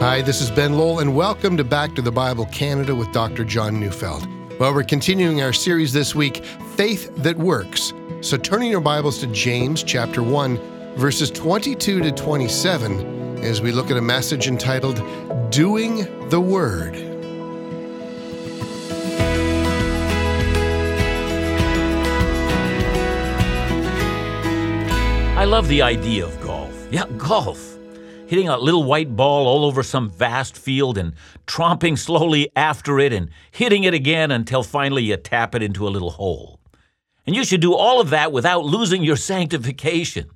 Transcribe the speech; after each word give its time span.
Hi, 0.00 0.22
this 0.22 0.40
is 0.40 0.48
Ben 0.48 0.74
Lowell, 0.74 1.00
and 1.00 1.16
welcome 1.16 1.56
to 1.56 1.64
Back 1.64 1.96
to 1.96 2.02
the 2.02 2.12
Bible 2.12 2.46
Canada 2.52 2.94
with 2.94 3.10
Dr. 3.10 3.42
John 3.42 3.80
Neufeld. 3.80 4.28
Well, 4.60 4.72
we're 4.72 4.84
continuing 4.84 5.42
our 5.42 5.52
series 5.52 5.92
this 5.92 6.14
week, 6.14 6.44
Faith 6.76 7.12
That 7.16 7.36
Works. 7.36 7.92
So, 8.20 8.36
turning 8.36 8.70
your 8.70 8.80
Bibles 8.80 9.18
to 9.18 9.26
James 9.26 9.82
chapter 9.82 10.22
1, 10.22 10.94
verses 10.96 11.32
22 11.32 12.00
to 12.00 12.12
27, 12.12 13.38
as 13.38 13.60
we 13.60 13.72
look 13.72 13.90
at 13.90 13.96
a 13.96 14.00
message 14.00 14.46
entitled 14.46 15.02
Doing 15.50 16.28
the 16.28 16.40
Word. 16.40 16.94
I 25.36 25.44
love 25.44 25.66
the 25.66 25.82
idea 25.82 26.24
of 26.24 26.40
golf. 26.40 26.86
Yeah, 26.92 27.06
golf. 27.16 27.77
Hitting 28.28 28.50
a 28.50 28.58
little 28.58 28.84
white 28.84 29.16
ball 29.16 29.46
all 29.46 29.64
over 29.64 29.82
some 29.82 30.10
vast 30.10 30.54
field 30.54 30.98
and 30.98 31.14
tromping 31.46 31.96
slowly 31.96 32.50
after 32.54 32.98
it 32.98 33.10
and 33.10 33.30
hitting 33.50 33.84
it 33.84 33.94
again 33.94 34.30
until 34.30 34.62
finally 34.62 35.02
you 35.02 35.16
tap 35.16 35.54
it 35.54 35.62
into 35.62 35.88
a 35.88 35.88
little 35.88 36.10
hole. 36.10 36.60
And 37.26 37.34
you 37.34 37.42
should 37.42 37.62
do 37.62 37.74
all 37.74 38.02
of 38.02 38.10
that 38.10 38.30
without 38.30 38.66
losing 38.66 39.02
your 39.02 39.16
sanctification. 39.16 40.28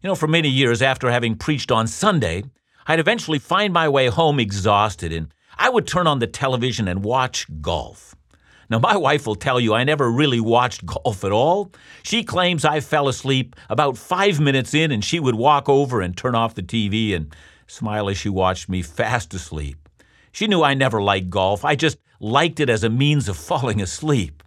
You 0.00 0.08
know, 0.08 0.14
for 0.14 0.26
many 0.26 0.48
years 0.48 0.80
after 0.80 1.10
having 1.10 1.36
preached 1.36 1.70
on 1.70 1.86
Sunday, 1.86 2.44
I'd 2.86 2.98
eventually 2.98 3.38
find 3.38 3.74
my 3.74 3.90
way 3.90 4.06
home 4.06 4.40
exhausted 4.40 5.12
and 5.12 5.28
I 5.58 5.68
would 5.68 5.86
turn 5.86 6.06
on 6.06 6.20
the 6.20 6.26
television 6.26 6.88
and 6.88 7.04
watch 7.04 7.46
golf. 7.60 8.16
Now, 8.70 8.78
my 8.78 8.96
wife 8.96 9.26
will 9.26 9.34
tell 9.34 9.58
you 9.58 9.72
I 9.72 9.84
never 9.84 10.10
really 10.10 10.40
watched 10.40 10.84
golf 10.84 11.24
at 11.24 11.32
all. 11.32 11.72
She 12.02 12.22
claims 12.22 12.64
I 12.64 12.80
fell 12.80 13.08
asleep 13.08 13.56
about 13.70 13.96
five 13.96 14.40
minutes 14.40 14.74
in, 14.74 14.90
and 14.90 15.02
she 15.02 15.18
would 15.18 15.34
walk 15.34 15.68
over 15.68 16.02
and 16.02 16.16
turn 16.16 16.34
off 16.34 16.54
the 16.54 16.62
TV 16.62 17.14
and 17.14 17.34
smile 17.66 18.10
as 18.10 18.18
she 18.18 18.28
watched 18.28 18.68
me 18.68 18.82
fast 18.82 19.32
asleep. 19.32 19.88
She 20.32 20.46
knew 20.46 20.62
I 20.62 20.74
never 20.74 21.00
liked 21.00 21.30
golf. 21.30 21.64
I 21.64 21.76
just 21.76 21.98
liked 22.20 22.60
it 22.60 22.68
as 22.68 22.84
a 22.84 22.90
means 22.90 23.28
of 23.28 23.36
falling 23.48 23.80
asleep. 23.80 24.42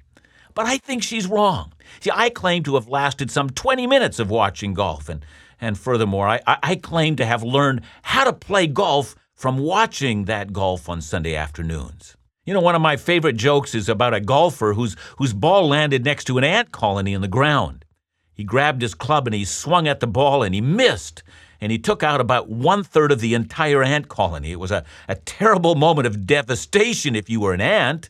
But 0.53 0.66
I 0.66 0.78
think 0.78 1.02
she's 1.02 1.28
wrong. 1.28 1.73
See, 2.02 2.11
I 2.13 2.30
claim 2.30 2.63
to 2.63 2.75
have 2.75 2.88
lasted 2.88 3.31
some 3.31 3.50
20 3.50 3.88
minutes 3.88 4.19
of 4.19 4.30
watching 4.30 4.73
golf, 4.73 5.09
and, 5.09 5.25
and 5.59 5.78
furthermore, 5.78 6.28
I, 6.28 6.41
I 6.45 6.75
claim 6.75 7.16
to 7.16 7.25
have 7.25 7.41
learned 7.41 7.81
how 8.03 8.25
to 8.25 8.33
play 8.33 8.67
golf 8.67 9.16
from 9.33 9.58
watching 9.58 10.25
that 10.25 10.53
golf 10.53 10.89
on 10.89 11.02
Sunday 11.02 11.35
afternoons. 11.35 12.16
You 12.52 12.55
know, 12.55 12.59
one 12.59 12.75
of 12.75 12.81
my 12.81 12.97
favorite 12.97 13.38
jokes 13.38 13.73
is 13.73 13.88
about 13.88 14.13
a 14.13 14.19
golfer 14.19 14.73
whose, 14.73 14.97
whose 15.17 15.31
ball 15.31 15.69
landed 15.69 16.03
next 16.03 16.25
to 16.25 16.38
an 16.38 16.44
ant 16.44 16.73
colony 16.73 17.13
in 17.13 17.21
the 17.21 17.30
ground. 17.30 17.85
He 18.33 18.44
grabbed 18.44 18.81
his 18.81 18.94
club 18.94 19.25
and 19.25 19.33
he 19.33 19.45
swung 19.45 19.88
at 19.88 20.02
the 20.02 20.07
ball 20.07 20.44
and 20.44 20.53
he 20.53 20.59
missed. 20.59 21.23
And 21.61 21.72
he 21.72 21.79
took 21.79 22.03
out 22.03 22.19
about 22.19 22.49
one 22.49 22.83
third 22.83 23.09
of 23.13 23.22
the 23.22 23.35
entire 23.35 23.81
ant 23.81 24.09
colony. 24.09 24.52
It 24.52 24.59
was 24.59 24.69
a, 24.69 24.83
a 25.07 25.16
terrible 25.16 25.75
moment 25.75 26.07
of 26.07 26.27
devastation 26.27 27.16
if 27.16 27.29
you 27.29 27.39
were 27.39 27.53
an 27.53 27.61
ant. 27.61 28.09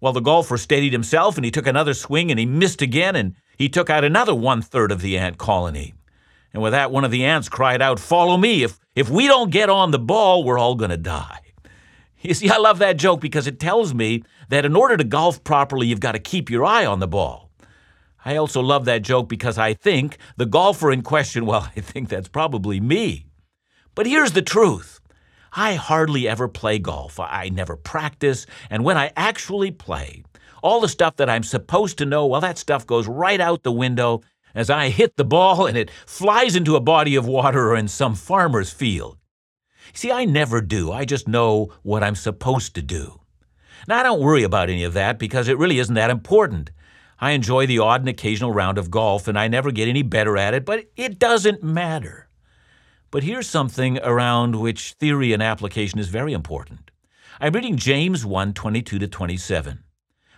Well, 0.00 0.14
the 0.14 0.20
golfer 0.20 0.56
steadied 0.56 0.94
himself 0.94 1.36
and 1.36 1.44
he 1.44 1.50
took 1.50 1.66
another 1.66 1.92
swing 1.92 2.30
and 2.30 2.40
he 2.40 2.46
missed 2.46 2.80
again 2.80 3.14
and 3.14 3.34
he 3.58 3.68
took 3.68 3.90
out 3.90 4.02
another 4.02 4.34
one 4.34 4.62
third 4.62 4.92
of 4.92 5.02
the 5.02 5.18
ant 5.18 5.36
colony. 5.36 5.92
And 6.54 6.62
with 6.62 6.72
that, 6.72 6.90
one 6.90 7.04
of 7.04 7.10
the 7.10 7.26
ants 7.26 7.50
cried 7.50 7.82
out, 7.82 8.00
Follow 8.00 8.38
me. 8.38 8.62
If, 8.62 8.80
if 8.96 9.10
we 9.10 9.26
don't 9.26 9.50
get 9.50 9.68
on 9.68 9.90
the 9.90 9.98
ball, 9.98 10.42
we're 10.42 10.58
all 10.58 10.74
going 10.74 10.90
to 10.90 10.96
die. 10.96 11.40
You 12.24 12.32
see, 12.32 12.48
I 12.48 12.56
love 12.56 12.78
that 12.78 12.96
joke 12.96 13.20
because 13.20 13.46
it 13.46 13.60
tells 13.60 13.92
me 13.92 14.22
that 14.48 14.64
in 14.64 14.74
order 14.74 14.96
to 14.96 15.04
golf 15.04 15.44
properly, 15.44 15.88
you've 15.88 16.00
got 16.00 16.12
to 16.12 16.18
keep 16.18 16.48
your 16.48 16.64
eye 16.64 16.86
on 16.86 16.98
the 16.98 17.06
ball. 17.06 17.50
I 18.24 18.36
also 18.36 18.62
love 18.62 18.86
that 18.86 19.02
joke 19.02 19.28
because 19.28 19.58
I 19.58 19.74
think 19.74 20.16
the 20.38 20.46
golfer 20.46 20.90
in 20.90 21.02
question, 21.02 21.44
well, 21.46 21.70
I 21.76 21.80
think 21.80 22.08
that's 22.08 22.28
probably 22.28 22.80
me. 22.80 23.26
But 23.94 24.06
here's 24.06 24.32
the 24.32 24.40
truth 24.40 25.00
I 25.52 25.74
hardly 25.74 26.26
ever 26.26 26.48
play 26.48 26.78
golf. 26.78 27.20
I 27.20 27.50
never 27.50 27.76
practice. 27.76 28.46
And 28.70 28.84
when 28.84 28.96
I 28.96 29.12
actually 29.18 29.70
play, 29.70 30.24
all 30.62 30.80
the 30.80 30.88
stuff 30.88 31.16
that 31.16 31.28
I'm 31.28 31.42
supposed 31.42 31.98
to 31.98 32.06
know, 32.06 32.24
well, 32.24 32.40
that 32.40 32.56
stuff 32.56 32.86
goes 32.86 33.06
right 33.06 33.40
out 33.40 33.64
the 33.64 33.70
window 33.70 34.22
as 34.54 34.70
I 34.70 34.88
hit 34.88 35.16
the 35.16 35.26
ball 35.26 35.66
and 35.66 35.76
it 35.76 35.90
flies 36.06 36.56
into 36.56 36.74
a 36.74 36.80
body 36.80 37.16
of 37.16 37.26
water 37.26 37.68
or 37.68 37.76
in 37.76 37.86
some 37.86 38.14
farmer's 38.14 38.70
field. 38.70 39.18
See, 39.92 40.10
I 40.10 40.24
never 40.24 40.60
do. 40.60 40.90
I 40.90 41.04
just 41.04 41.28
know 41.28 41.72
what 41.82 42.02
I'm 42.02 42.14
supposed 42.14 42.74
to 42.74 42.82
do. 42.82 43.20
Now, 43.86 44.00
I 44.00 44.02
don't 44.02 44.20
worry 44.20 44.42
about 44.42 44.70
any 44.70 44.84
of 44.84 44.94
that 44.94 45.18
because 45.18 45.48
it 45.48 45.58
really 45.58 45.78
isn't 45.78 45.94
that 45.94 46.10
important. 46.10 46.70
I 47.20 47.32
enjoy 47.32 47.66
the 47.66 47.78
odd 47.78 48.00
and 48.00 48.08
occasional 48.08 48.52
round 48.52 48.78
of 48.78 48.90
golf, 48.90 49.28
and 49.28 49.38
I 49.38 49.48
never 49.48 49.70
get 49.70 49.88
any 49.88 50.02
better 50.02 50.36
at 50.36 50.54
it, 50.54 50.64
but 50.64 50.86
it 50.96 51.18
doesn't 51.18 51.62
matter. 51.62 52.28
But 53.10 53.22
here's 53.22 53.48
something 53.48 53.98
around 53.98 54.56
which 54.56 54.94
theory 54.94 55.32
and 55.32 55.42
application 55.42 55.98
is 55.98 56.08
very 56.08 56.32
important. 56.32 56.90
I'm 57.40 57.52
reading 57.52 57.76
James 57.76 58.24
1 58.24 58.54
22 58.54 58.98
to 58.98 59.08
27. 59.08 59.84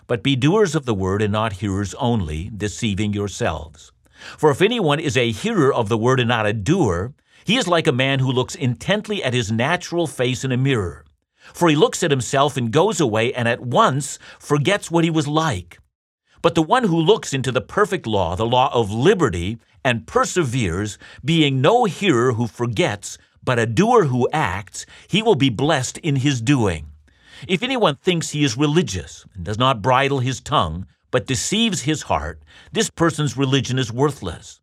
But 0.06 0.22
be 0.22 0.36
doers 0.36 0.74
of 0.74 0.84
the 0.84 0.94
word 0.94 1.22
and 1.22 1.32
not 1.32 1.54
hearers 1.54 1.94
only, 1.94 2.50
deceiving 2.54 3.12
yourselves. 3.12 3.92
For 4.38 4.50
if 4.50 4.62
anyone 4.62 5.00
is 5.00 5.16
a 5.16 5.30
hearer 5.30 5.72
of 5.72 5.88
the 5.88 5.98
word 5.98 6.20
and 6.20 6.28
not 6.28 6.46
a 6.46 6.52
doer, 6.52 7.14
he 7.46 7.56
is 7.56 7.68
like 7.68 7.86
a 7.86 7.92
man 7.92 8.18
who 8.18 8.32
looks 8.32 8.56
intently 8.56 9.22
at 9.22 9.32
his 9.32 9.52
natural 9.52 10.08
face 10.08 10.42
in 10.42 10.50
a 10.50 10.56
mirror. 10.56 11.04
For 11.54 11.68
he 11.68 11.76
looks 11.76 12.02
at 12.02 12.10
himself 12.10 12.56
and 12.56 12.72
goes 12.72 13.00
away 13.00 13.32
and 13.32 13.46
at 13.46 13.60
once 13.60 14.18
forgets 14.40 14.90
what 14.90 15.04
he 15.04 15.10
was 15.10 15.28
like. 15.28 15.78
But 16.42 16.56
the 16.56 16.62
one 16.62 16.82
who 16.82 16.96
looks 16.96 17.32
into 17.32 17.52
the 17.52 17.60
perfect 17.60 18.04
law, 18.04 18.34
the 18.34 18.44
law 18.44 18.74
of 18.74 18.90
liberty, 18.90 19.58
and 19.84 20.08
perseveres, 20.08 20.98
being 21.24 21.60
no 21.60 21.84
hearer 21.84 22.32
who 22.32 22.48
forgets, 22.48 23.16
but 23.44 23.60
a 23.60 23.66
doer 23.66 24.06
who 24.06 24.28
acts, 24.32 24.84
he 25.06 25.22
will 25.22 25.36
be 25.36 25.48
blessed 25.48 25.98
in 25.98 26.16
his 26.16 26.40
doing. 26.40 26.90
If 27.46 27.62
anyone 27.62 27.94
thinks 27.94 28.30
he 28.30 28.42
is 28.42 28.56
religious 28.56 29.24
and 29.36 29.44
does 29.44 29.56
not 29.56 29.82
bridle 29.82 30.18
his 30.18 30.40
tongue, 30.40 30.86
but 31.12 31.28
deceives 31.28 31.82
his 31.82 32.02
heart, 32.02 32.42
this 32.72 32.90
person's 32.90 33.36
religion 33.36 33.78
is 33.78 33.92
worthless. 33.92 34.60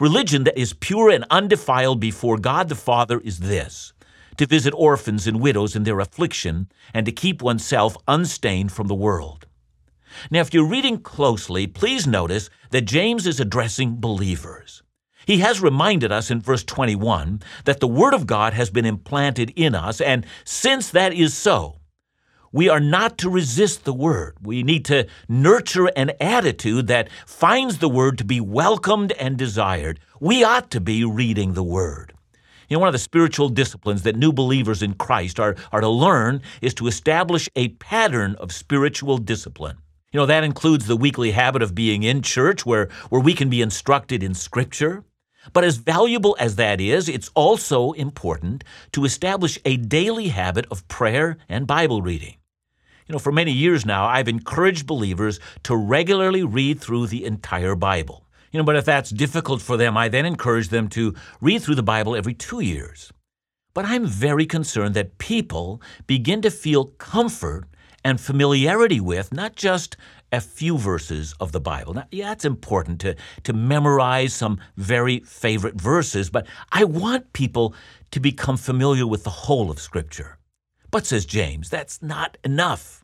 Religion 0.00 0.44
that 0.44 0.58
is 0.58 0.72
pure 0.72 1.10
and 1.10 1.24
undefiled 1.30 2.00
before 2.00 2.38
God 2.38 2.68
the 2.68 2.74
Father 2.74 3.20
is 3.20 3.38
this 3.38 3.92
to 4.36 4.46
visit 4.46 4.74
orphans 4.76 5.26
and 5.26 5.40
widows 5.40 5.76
in 5.76 5.84
their 5.84 6.00
affliction, 6.00 6.68
and 6.92 7.06
to 7.06 7.12
keep 7.12 7.40
oneself 7.40 7.96
unstained 8.08 8.72
from 8.72 8.88
the 8.88 8.94
world. 8.94 9.46
Now, 10.30 10.40
if 10.40 10.52
you're 10.52 10.66
reading 10.66 10.98
closely, 10.98 11.66
please 11.66 12.06
notice 12.06 12.50
that 12.70 12.82
James 12.82 13.26
is 13.26 13.40
addressing 13.40 14.00
believers. 14.00 14.82
He 15.26 15.38
has 15.38 15.60
reminded 15.60 16.12
us 16.12 16.30
in 16.30 16.40
verse 16.40 16.64
21 16.64 17.42
that 17.64 17.80
the 17.80 17.88
Word 17.88 18.12
of 18.12 18.26
God 18.26 18.52
has 18.52 18.70
been 18.70 18.84
implanted 18.84 19.52
in 19.56 19.74
us, 19.74 20.00
and 20.00 20.26
since 20.44 20.90
that 20.90 21.14
is 21.14 21.34
so, 21.34 21.78
we 22.54 22.68
are 22.68 22.78
not 22.78 23.18
to 23.18 23.28
resist 23.28 23.84
the 23.84 23.92
Word. 23.92 24.36
We 24.40 24.62
need 24.62 24.84
to 24.84 25.08
nurture 25.28 25.88
an 25.96 26.12
attitude 26.20 26.86
that 26.86 27.08
finds 27.26 27.78
the 27.78 27.88
Word 27.88 28.16
to 28.18 28.24
be 28.24 28.40
welcomed 28.40 29.10
and 29.10 29.36
desired. 29.36 29.98
We 30.20 30.44
ought 30.44 30.70
to 30.70 30.80
be 30.80 31.04
reading 31.04 31.54
the 31.54 31.64
Word. 31.64 32.12
You 32.68 32.76
know, 32.76 32.78
one 32.78 32.88
of 32.88 32.92
the 32.92 33.00
spiritual 33.00 33.48
disciplines 33.48 34.02
that 34.02 34.14
new 34.14 34.32
believers 34.32 34.84
in 34.84 34.94
Christ 34.94 35.40
are, 35.40 35.56
are 35.72 35.80
to 35.80 35.88
learn 35.88 36.42
is 36.62 36.74
to 36.74 36.86
establish 36.86 37.48
a 37.56 37.70
pattern 37.70 38.36
of 38.36 38.52
spiritual 38.52 39.18
discipline. 39.18 39.78
You 40.12 40.20
know, 40.20 40.26
that 40.26 40.44
includes 40.44 40.86
the 40.86 40.96
weekly 40.96 41.32
habit 41.32 41.60
of 41.60 41.74
being 41.74 42.04
in 42.04 42.22
church 42.22 42.64
where, 42.64 42.88
where 43.08 43.20
we 43.20 43.34
can 43.34 43.50
be 43.50 43.62
instructed 43.62 44.22
in 44.22 44.32
Scripture. 44.32 45.02
But 45.52 45.64
as 45.64 45.78
valuable 45.78 46.36
as 46.38 46.54
that 46.54 46.80
is, 46.80 47.08
it's 47.08 47.32
also 47.34 47.90
important 47.92 48.62
to 48.92 49.04
establish 49.04 49.58
a 49.64 49.76
daily 49.76 50.28
habit 50.28 50.66
of 50.70 50.86
prayer 50.86 51.36
and 51.48 51.66
Bible 51.66 52.00
reading. 52.00 52.36
You 53.06 53.12
know, 53.12 53.18
for 53.18 53.32
many 53.32 53.52
years 53.52 53.84
now, 53.84 54.06
I've 54.06 54.28
encouraged 54.28 54.86
believers 54.86 55.38
to 55.64 55.76
regularly 55.76 56.42
read 56.42 56.80
through 56.80 57.08
the 57.08 57.24
entire 57.24 57.74
Bible. 57.74 58.26
You 58.50 58.58
know, 58.58 58.64
but 58.64 58.76
if 58.76 58.84
that's 58.84 59.10
difficult 59.10 59.60
for 59.60 59.76
them, 59.76 59.96
I 59.96 60.08
then 60.08 60.24
encourage 60.24 60.68
them 60.68 60.88
to 60.90 61.14
read 61.40 61.62
through 61.62 61.74
the 61.74 61.82
Bible 61.82 62.16
every 62.16 62.34
two 62.34 62.60
years. 62.60 63.12
But 63.74 63.84
I'm 63.84 64.06
very 64.06 64.46
concerned 64.46 64.94
that 64.94 65.18
people 65.18 65.82
begin 66.06 66.40
to 66.42 66.50
feel 66.50 66.84
comfort 66.84 67.64
and 68.04 68.20
familiarity 68.20 69.00
with 69.00 69.32
not 69.32 69.56
just 69.56 69.96
a 70.30 70.40
few 70.40 70.78
verses 70.78 71.34
of 71.40 71.52
the 71.52 71.60
Bible. 71.60 71.94
Now, 71.94 72.06
yeah, 72.10 72.32
it's 72.32 72.44
important 72.44 73.00
to, 73.00 73.16
to 73.42 73.52
memorize 73.52 74.34
some 74.34 74.60
very 74.76 75.20
favorite 75.20 75.80
verses, 75.80 76.30
but 76.30 76.46
I 76.72 76.84
want 76.84 77.32
people 77.32 77.74
to 78.12 78.20
become 78.20 78.56
familiar 78.56 79.06
with 79.06 79.24
the 79.24 79.30
whole 79.30 79.70
of 79.70 79.80
Scripture. 79.80 80.38
But, 80.90 81.06
says 81.06 81.26
James, 81.26 81.70
that's 81.70 82.02
not 82.02 82.38
enough. 82.44 83.03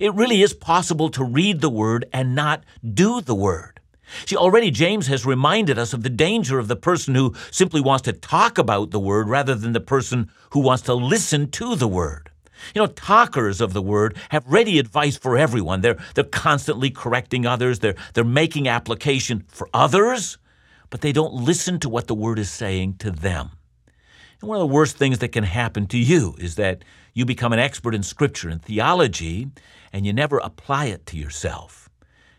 It 0.00 0.12
really 0.14 0.42
is 0.42 0.54
possible 0.54 1.08
to 1.10 1.22
read 1.22 1.60
the 1.60 1.70
Word 1.70 2.06
and 2.12 2.34
not 2.34 2.64
do 2.82 3.20
the 3.20 3.34
Word. 3.34 3.80
See, 4.26 4.36
already 4.36 4.72
James 4.72 5.06
has 5.06 5.24
reminded 5.24 5.78
us 5.78 5.92
of 5.92 6.02
the 6.02 6.10
danger 6.10 6.58
of 6.58 6.66
the 6.66 6.76
person 6.76 7.14
who 7.14 7.34
simply 7.52 7.80
wants 7.80 8.02
to 8.02 8.12
talk 8.12 8.58
about 8.58 8.90
the 8.90 8.98
Word 8.98 9.28
rather 9.28 9.54
than 9.54 9.72
the 9.72 9.80
person 9.80 10.30
who 10.50 10.60
wants 10.60 10.82
to 10.84 10.94
listen 10.94 11.48
to 11.52 11.76
the 11.76 11.88
Word. 11.88 12.30
You 12.74 12.82
know, 12.82 12.86
talkers 12.88 13.60
of 13.60 13.72
the 13.72 13.82
word 13.82 14.16
have 14.30 14.46
ready 14.46 14.78
advice 14.78 15.16
for 15.16 15.36
everyone. 15.36 15.80
They're, 15.80 15.98
they're 16.14 16.24
constantly 16.24 16.88
correcting 16.88 17.44
others, 17.44 17.80
they're, 17.80 17.96
they're 18.14 18.24
making 18.24 18.68
application 18.68 19.44
for 19.48 19.68
others, 19.74 20.38
but 20.88 21.00
they 21.00 21.12
don't 21.12 21.34
listen 21.34 21.78
to 21.80 21.88
what 21.88 22.06
the 22.06 22.14
word 22.14 22.38
is 22.38 22.50
saying 22.50 22.96
to 22.98 23.10
them. 23.10 23.50
One 24.44 24.58
of 24.58 24.68
the 24.68 24.74
worst 24.74 24.98
things 24.98 25.20
that 25.20 25.32
can 25.32 25.44
happen 25.44 25.86
to 25.86 25.96
you 25.96 26.34
is 26.38 26.56
that 26.56 26.84
you 27.14 27.24
become 27.24 27.54
an 27.54 27.58
expert 27.58 27.94
in 27.94 28.02
Scripture 28.02 28.50
and 28.50 28.62
theology, 28.62 29.48
and 29.90 30.04
you 30.04 30.12
never 30.12 30.36
apply 30.38 30.86
it 30.86 31.06
to 31.06 31.16
yourself. 31.16 31.88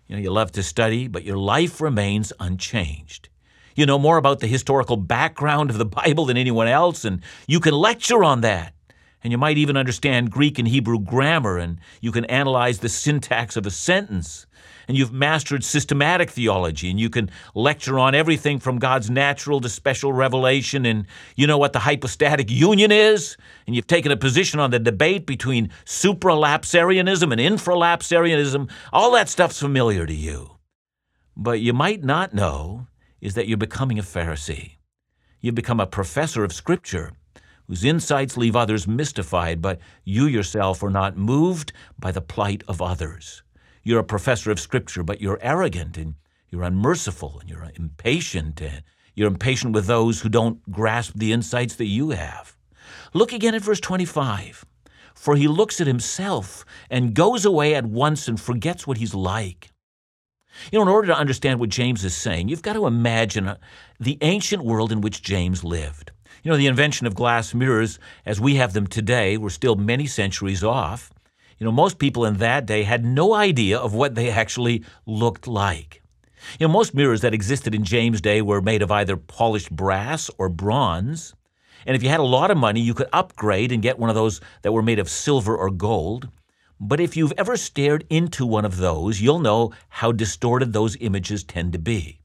You 0.08 0.16
know, 0.16 0.22
you 0.22 0.32
love 0.32 0.52
to 0.52 0.62
study, 0.62 1.08
but 1.08 1.24
your 1.24 1.38
life 1.38 1.82
remains 1.82 2.32
unchanged. 2.40 3.30
You 3.76 3.88
know 3.88 3.98
more 3.98 4.18
about 4.18 4.40
the 4.40 4.48
historical 4.48 4.98
background 4.98 5.72
of 5.72 5.80
the 5.80 5.86
Bible 6.04 6.26
than 6.26 6.38
anyone 6.38 6.68
else, 6.68 7.06
and 7.06 7.22
you 7.48 7.60
can 7.60 7.74
lecture 7.74 8.24
on 8.24 8.42
that. 8.42 8.75
And 9.26 9.32
you 9.32 9.40
might 9.40 9.58
even 9.58 9.76
understand 9.76 10.30
Greek 10.30 10.60
and 10.60 10.68
Hebrew 10.68 11.00
grammar, 11.00 11.58
and 11.58 11.80
you 12.00 12.12
can 12.12 12.26
analyze 12.26 12.78
the 12.78 12.90
syntax 12.90 13.58
of 13.58 13.66
a 13.66 13.72
sentence. 13.72 14.46
And 14.88 14.96
you've 14.96 15.12
mastered 15.12 15.64
systematic 15.64 16.30
theology, 16.30 16.92
and 16.92 17.00
you 17.00 17.10
can 17.10 17.32
lecture 17.56 17.98
on 17.98 18.14
everything 18.14 18.60
from 18.60 18.78
God's 18.78 19.10
natural 19.10 19.60
to 19.62 19.68
special 19.68 20.14
revelation, 20.14 20.86
and 20.86 21.08
you 21.36 21.48
know 21.48 21.58
what 21.58 21.74
the 21.74 21.80
hypostatic 21.80 22.52
union 22.52 22.92
is, 22.92 23.36
and 23.66 23.76
you've 23.76 23.88
taken 23.88 24.12
a 24.12 24.16
position 24.16 24.60
on 24.60 24.70
the 24.70 24.78
debate 24.78 25.26
between 25.26 25.72
supralapsarianism 25.86 27.32
and 27.32 27.42
infralapsarianism. 27.42 28.70
All 28.94 29.10
that 29.14 29.28
stuff's 29.28 29.60
familiar 29.60 30.06
to 30.06 30.14
you. 30.14 30.52
But 31.36 31.62
you 31.62 31.74
might 31.74 32.04
not 32.04 32.36
know 32.36 32.86
is 33.22 33.34
that 33.34 33.48
you're 33.48 33.58
becoming 33.58 33.98
a 33.98 34.04
Pharisee. 34.04 34.74
You've 35.42 35.56
become 35.56 35.80
a 35.80 35.88
professor 35.88 36.44
of 36.44 36.54
Scripture 36.54 37.14
whose 37.68 37.84
insights 37.84 38.38
leave 38.38 38.56
others 38.56 38.88
mystified, 38.88 39.62
but 39.62 39.80
you 40.04 40.26
yourself 40.26 40.84
are 40.84 40.90
not 40.90 41.18
moved 41.18 41.74
by 42.00 42.12
the 42.12 42.22
plight 42.22 42.64
of 42.68 42.82
others. 42.82 43.44
You're 43.84 44.00
a 44.00 44.04
professor 44.04 44.52
of 44.52 44.60
Scripture, 44.60 45.04
but 45.04 45.22
you're 45.22 45.40
arrogant 45.42 45.98
and 45.98 46.16
you're 46.50 46.64
unmerciful 46.64 47.40
and 47.40 47.50
you're 47.50 47.72
impatient 47.76 48.62
and 48.62 48.84
you're 49.14 49.28
impatient 49.28 49.74
with 49.74 49.86
those 49.86 50.22
who 50.22 50.30
don't 50.30 50.72
grasp 50.72 51.14
the 51.16 51.32
insights 51.32 51.76
that 51.76 51.86
you 51.86 52.10
have. 52.10 52.58
Look 53.14 53.32
again 53.32 53.56
at 53.56 53.62
verse 53.62 53.80
25. 53.80 54.66
For 55.14 55.36
he 55.36 55.48
looks 55.48 55.80
at 55.80 55.88
himself 55.88 56.66
and 56.90 57.14
goes 57.14 57.46
away 57.46 57.74
at 57.74 57.86
once 57.86 58.28
and 58.28 58.40
forgets 58.40 58.86
what 58.86 58.98
he's 58.98 59.16
like. 59.16 59.72
You 60.72 60.80
know, 60.80 60.84
in 60.84 60.88
order 60.90 61.08
to 61.08 61.18
understand 61.18 61.60
what 61.60 61.70
James 61.70 62.04
is 62.04 62.16
saying, 62.16 62.50
you've 62.50 62.62
got 62.62 62.74
to 62.74 62.88
imagine 62.88 63.48
uh, 63.48 63.58
the 64.00 64.18
ancient 64.22 64.64
world 64.64 64.92
in 64.92 65.02
which 65.02 65.22
James 65.22 65.64
lived. 65.64 66.12
You 66.46 66.52
know, 66.52 66.58
the 66.58 66.68
invention 66.68 67.08
of 67.08 67.16
glass 67.16 67.56
mirrors 67.56 67.98
as 68.24 68.40
we 68.40 68.54
have 68.58 68.74
them 68.74 68.86
today 68.86 69.36
were 69.36 69.50
still 69.50 69.76
many 69.76 70.06
centuries 70.06 70.64
off. 70.64 71.12
You 71.58 71.66
know, 71.66 71.72
most 71.72 71.98
people 71.98 72.24
in 72.24 72.38
that 72.38 72.68
day 72.68 72.84
had 72.84 73.04
no 73.04 73.34
idea 73.34 73.80
of 73.80 73.96
what 73.96 74.14
they 74.14 74.30
actually 74.30 74.84
looked 75.08 75.48
like. 75.48 76.04
You 76.60 76.68
know, 76.68 76.72
most 76.72 76.94
mirrors 76.94 77.22
that 77.22 77.34
existed 77.34 77.74
in 77.74 77.84
James' 77.84 78.22
day 78.22 78.44
were 78.44 78.62
made 78.62 78.84
of 78.84 78.92
either 78.92 79.18
polished 79.18 79.72
brass 79.72 80.30
or 80.38 80.48
bronze. 80.48 81.34
And 81.84 81.96
if 81.96 82.04
you 82.04 82.10
had 82.10 82.20
a 82.20 82.24
lot 82.24 82.52
of 82.52 82.58
money, 82.58 82.80
you 82.80 82.94
could 82.94 83.10
upgrade 83.12 83.72
and 83.72 83.82
get 83.82 83.98
one 83.98 84.12
of 84.12 84.16
those 84.16 84.40
that 84.62 84.72
were 84.72 84.84
made 84.84 85.00
of 85.00 85.10
silver 85.10 85.58
or 85.58 85.72
gold. 85.72 86.30
But 86.80 87.00
if 87.00 87.18
you've 87.18 87.34
ever 87.40 87.58
stared 87.58 88.06
into 88.12 88.46
one 88.46 88.66
of 88.66 88.78
those, 88.78 89.20
you'll 89.20 89.40
know 89.40 89.72
how 89.90 90.12
distorted 90.12 90.74
those 90.74 90.96
images 90.98 91.44
tend 91.44 91.74
to 91.74 91.80
be. 91.80 92.20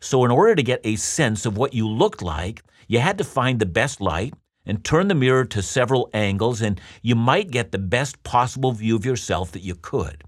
So, 0.00 0.24
in 0.24 0.30
order 0.30 0.54
to 0.54 0.62
get 0.62 0.80
a 0.84 0.96
sense 0.96 1.44
of 1.44 1.58
what 1.58 1.74
you 1.74 1.86
looked 1.86 2.22
like, 2.22 2.62
you 2.88 2.98
had 2.98 3.18
to 3.18 3.24
find 3.24 3.60
the 3.60 3.66
best 3.66 4.00
light 4.00 4.34
and 4.66 4.84
turn 4.84 5.08
the 5.08 5.14
mirror 5.14 5.44
to 5.44 5.62
several 5.62 6.10
angles, 6.12 6.60
and 6.60 6.80
you 7.02 7.14
might 7.14 7.50
get 7.50 7.70
the 7.70 7.78
best 7.78 8.22
possible 8.22 8.72
view 8.72 8.96
of 8.96 9.06
yourself 9.06 9.52
that 9.52 9.62
you 9.62 9.74
could. 9.74 10.24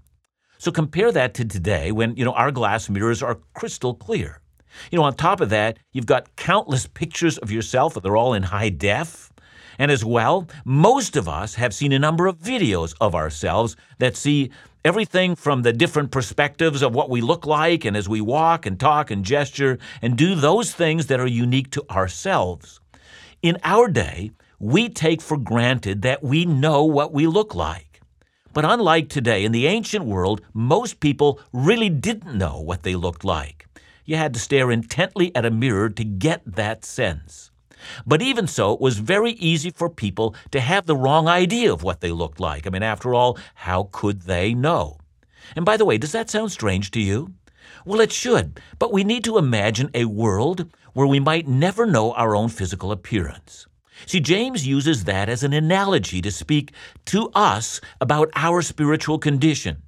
So 0.57 0.71
compare 0.71 1.11
that 1.11 1.33
to 1.35 1.45
today 1.45 1.91
when, 1.91 2.15
you 2.15 2.23
know, 2.23 2.33
our 2.33 2.51
glass 2.51 2.89
mirrors 2.89 3.21
are 3.21 3.39
crystal 3.53 3.93
clear. 3.93 4.41
You 4.91 4.97
know, 4.97 5.03
on 5.03 5.15
top 5.15 5.41
of 5.41 5.49
that, 5.49 5.77
you've 5.91 6.05
got 6.05 6.35
countless 6.35 6.87
pictures 6.87 7.37
of 7.39 7.51
yourself, 7.51 7.95
they're 8.01 8.15
all 8.15 8.33
in 8.33 8.43
high 8.43 8.69
def. 8.69 9.31
And 9.79 9.89
as 9.89 10.05
well, 10.05 10.47
most 10.63 11.15
of 11.15 11.27
us 11.27 11.55
have 11.55 11.73
seen 11.73 11.91
a 11.91 11.99
number 11.99 12.27
of 12.27 12.37
videos 12.37 12.93
of 13.01 13.15
ourselves 13.15 13.75
that 13.97 14.15
see 14.15 14.51
everything 14.83 15.35
from 15.35 15.61
the 15.61 15.73
different 15.73 16.11
perspectives 16.11 16.81
of 16.81 16.95
what 16.95 17.09
we 17.09 17.21
look 17.21 17.45
like 17.45 17.85
and 17.85 17.95
as 17.95 18.09
we 18.09 18.21
walk 18.21 18.65
and 18.65 18.79
talk 18.79 19.11
and 19.11 19.23
gesture 19.23 19.77
and 20.01 20.17
do 20.17 20.35
those 20.35 20.73
things 20.73 21.07
that 21.07 21.19
are 21.19 21.27
unique 21.27 21.69
to 21.71 21.85
ourselves. 21.89 22.79
In 23.41 23.57
our 23.63 23.87
day, 23.87 24.31
we 24.59 24.89
take 24.89 25.21
for 25.21 25.37
granted 25.37 26.01
that 26.01 26.23
we 26.23 26.45
know 26.45 26.83
what 26.83 27.13
we 27.13 27.27
look 27.27 27.53
like. 27.55 28.01
But 28.53 28.65
unlike 28.65 29.07
today, 29.07 29.45
in 29.45 29.51
the 29.51 29.67
ancient 29.67 30.05
world, 30.05 30.41
most 30.53 30.99
people 30.99 31.39
really 31.53 31.89
didn't 31.89 32.35
know 32.35 32.59
what 32.59 32.83
they 32.83 32.95
looked 32.95 33.23
like. 33.23 33.67
You 34.03 34.17
had 34.17 34.33
to 34.33 34.39
stare 34.39 34.71
intently 34.71 35.33
at 35.35 35.45
a 35.45 35.51
mirror 35.51 35.89
to 35.89 36.03
get 36.03 36.41
that 36.45 36.83
sense. 36.83 37.50
But 38.05 38.21
even 38.21 38.47
so, 38.47 38.73
it 38.73 38.81
was 38.81 38.99
very 38.99 39.31
easy 39.33 39.71
for 39.71 39.89
people 39.89 40.35
to 40.51 40.59
have 40.59 40.85
the 40.85 40.95
wrong 40.95 41.27
idea 41.27 41.71
of 41.71 41.83
what 41.83 42.01
they 42.01 42.11
looked 42.11 42.39
like. 42.39 42.65
I 42.65 42.69
mean, 42.69 42.83
after 42.83 43.13
all, 43.13 43.37
how 43.55 43.89
could 43.91 44.23
they 44.23 44.53
know? 44.53 44.97
And 45.55 45.65
by 45.65 45.77
the 45.77 45.85
way, 45.85 45.97
does 45.97 46.11
that 46.11 46.29
sound 46.29 46.51
strange 46.51 46.91
to 46.91 47.01
you? 47.01 47.33
Well, 47.85 47.99
it 47.99 48.11
should, 48.11 48.59
but 48.79 48.93
we 48.93 49.03
need 49.03 49.23
to 49.23 49.37
imagine 49.37 49.89
a 49.93 50.05
world 50.05 50.71
where 50.93 51.07
we 51.07 51.19
might 51.19 51.47
never 51.47 51.85
know 51.85 52.13
our 52.13 52.35
own 52.35 52.49
physical 52.49 52.91
appearance. 52.91 53.67
See, 54.05 54.19
James 54.19 54.67
uses 54.67 55.03
that 55.03 55.29
as 55.29 55.43
an 55.43 55.53
analogy 55.53 56.21
to 56.21 56.31
speak 56.31 56.73
to 57.05 57.29
us 57.33 57.81
about 57.99 58.29
our 58.35 58.61
spiritual 58.61 59.19
condition. 59.19 59.83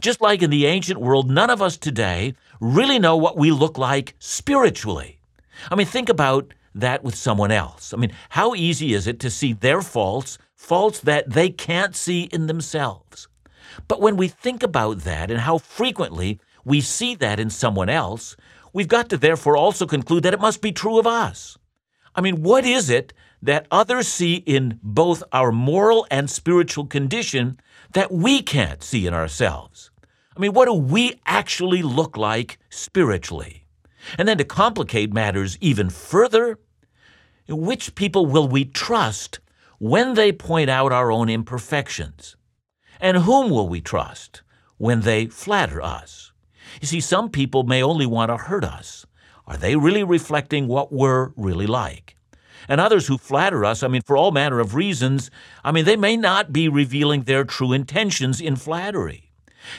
Just 0.00 0.20
like 0.20 0.42
in 0.42 0.50
the 0.50 0.66
ancient 0.66 1.00
world, 1.00 1.30
none 1.30 1.50
of 1.50 1.60
us 1.60 1.76
today 1.76 2.34
really 2.60 2.98
know 2.98 3.16
what 3.16 3.36
we 3.36 3.50
look 3.50 3.76
like 3.78 4.14
spiritually. 4.18 5.18
I 5.70 5.74
mean, 5.74 5.86
think 5.86 6.08
about 6.08 6.52
that 6.74 7.04
with 7.04 7.14
someone 7.14 7.50
else. 7.50 7.92
I 7.92 7.96
mean, 7.96 8.12
how 8.30 8.54
easy 8.54 8.94
is 8.94 9.06
it 9.06 9.20
to 9.20 9.30
see 9.30 9.52
their 9.52 9.82
faults, 9.82 10.38
faults 10.54 11.00
that 11.00 11.30
they 11.30 11.50
can't 11.50 11.94
see 11.94 12.24
in 12.24 12.46
themselves? 12.46 13.28
But 13.88 14.00
when 14.00 14.16
we 14.16 14.28
think 14.28 14.62
about 14.62 15.00
that 15.00 15.30
and 15.30 15.40
how 15.40 15.58
frequently 15.58 16.40
we 16.64 16.80
see 16.80 17.14
that 17.16 17.40
in 17.40 17.50
someone 17.50 17.88
else, 17.88 18.36
we've 18.72 18.88
got 18.88 19.08
to 19.10 19.16
therefore 19.16 19.56
also 19.56 19.86
conclude 19.86 20.22
that 20.22 20.34
it 20.34 20.40
must 20.40 20.60
be 20.60 20.72
true 20.72 20.98
of 20.98 21.06
us. 21.06 21.58
I 22.14 22.20
mean, 22.20 22.42
what 22.42 22.64
is 22.64 22.90
it 22.90 23.12
that 23.42 23.66
others 23.70 24.08
see 24.08 24.36
in 24.36 24.78
both 24.82 25.22
our 25.32 25.52
moral 25.52 26.06
and 26.10 26.30
spiritual 26.30 26.86
condition 26.86 27.60
that 27.92 28.12
we 28.12 28.42
can't 28.42 28.82
see 28.82 29.06
in 29.06 29.14
ourselves? 29.14 29.90
I 30.36 30.40
mean, 30.40 30.52
what 30.52 30.66
do 30.66 30.74
we 30.74 31.20
actually 31.26 31.82
look 31.82 32.16
like 32.16 32.58
spiritually? 32.70 33.63
And 34.18 34.28
then 34.28 34.38
to 34.38 34.44
complicate 34.44 35.12
matters 35.12 35.58
even 35.60 35.90
further, 35.90 36.58
which 37.48 37.94
people 37.94 38.26
will 38.26 38.48
we 38.48 38.64
trust 38.64 39.40
when 39.78 40.14
they 40.14 40.32
point 40.32 40.70
out 40.70 40.92
our 40.92 41.10
own 41.10 41.28
imperfections? 41.28 42.36
And 43.00 43.18
whom 43.18 43.50
will 43.50 43.68
we 43.68 43.80
trust 43.80 44.42
when 44.78 45.00
they 45.00 45.26
flatter 45.26 45.82
us? 45.82 46.32
You 46.80 46.86
see, 46.86 47.00
some 47.00 47.28
people 47.30 47.64
may 47.64 47.82
only 47.82 48.06
want 48.06 48.30
to 48.30 48.36
hurt 48.36 48.64
us. 48.64 49.06
Are 49.46 49.56
they 49.56 49.76
really 49.76 50.02
reflecting 50.02 50.68
what 50.68 50.92
we're 50.92 51.30
really 51.36 51.66
like? 51.66 52.16
And 52.68 52.80
others 52.80 53.06
who 53.06 53.18
flatter 53.18 53.64
us, 53.64 53.82
I 53.82 53.88
mean, 53.88 54.02
for 54.02 54.16
all 54.16 54.30
manner 54.30 54.58
of 54.58 54.74
reasons, 54.74 55.30
I 55.62 55.70
mean, 55.70 55.84
they 55.84 55.96
may 55.96 56.16
not 56.16 56.52
be 56.52 56.68
revealing 56.68 57.22
their 57.22 57.44
true 57.44 57.72
intentions 57.72 58.40
in 58.40 58.56
flattery. 58.56 59.30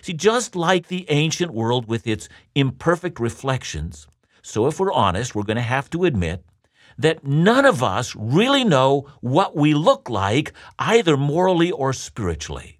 See, 0.02 0.14
just 0.14 0.56
like 0.56 0.88
the 0.88 1.06
ancient 1.10 1.52
world 1.52 1.88
with 1.88 2.06
its 2.06 2.30
imperfect 2.54 3.20
reflections, 3.20 4.08
so 4.46 4.68
if 4.68 4.80
we're 4.80 4.94
honest, 4.94 5.34
we're 5.34 5.44
going 5.44 5.56
to 5.56 5.62
have 5.64 5.90
to 5.90 6.06
admit 6.06 6.46
that 7.00 7.26
none 7.26 7.66
of 7.66 7.82
us 7.82 8.16
really 8.16 8.64
know 8.64 9.08
what 9.20 9.56
we 9.56 9.74
look 9.74 10.08
like, 10.08 10.54
either 10.78 11.18
morally 11.18 11.72
or 11.72 11.94
spiritually. 11.94 12.80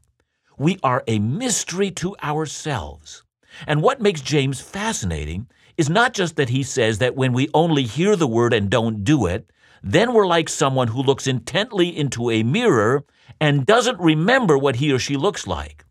We 0.60 0.78
are 0.84 1.04
a 1.08 1.18
mystery 1.18 1.90
to 1.92 2.16
ourselves. 2.24 3.24
And 3.66 3.82
what 3.82 4.00
makes 4.00 4.22
James 4.22 4.62
fascinating 4.62 5.48
is 5.76 5.90
not 5.90 6.14
just 6.14 6.36
that 6.36 6.50
he 6.50 6.62
says 6.62 7.00
that 7.00 7.16
when 7.16 7.34
we 7.34 7.50
only 7.54 7.84
hear 7.84 8.16
the 8.16 8.28
word 8.28 8.54
and 8.54 8.70
don't 8.70 9.04
do 9.04 9.26
it, 9.26 9.50
then 9.82 10.14
we're 10.14 10.28
like 10.28 10.50
someone 10.50 10.90
who 10.90 11.02
looks 11.02 11.26
intently 11.26 11.90
into 11.90 12.30
a 12.30 12.44
mirror 12.44 13.04
and 13.42 13.66
doesn't 13.66 14.00
remember 14.00 14.56
what 14.56 14.76
he 14.76 14.94
or 14.94 15.00
she 15.00 15.18
looks 15.18 15.48
like. 15.48 15.84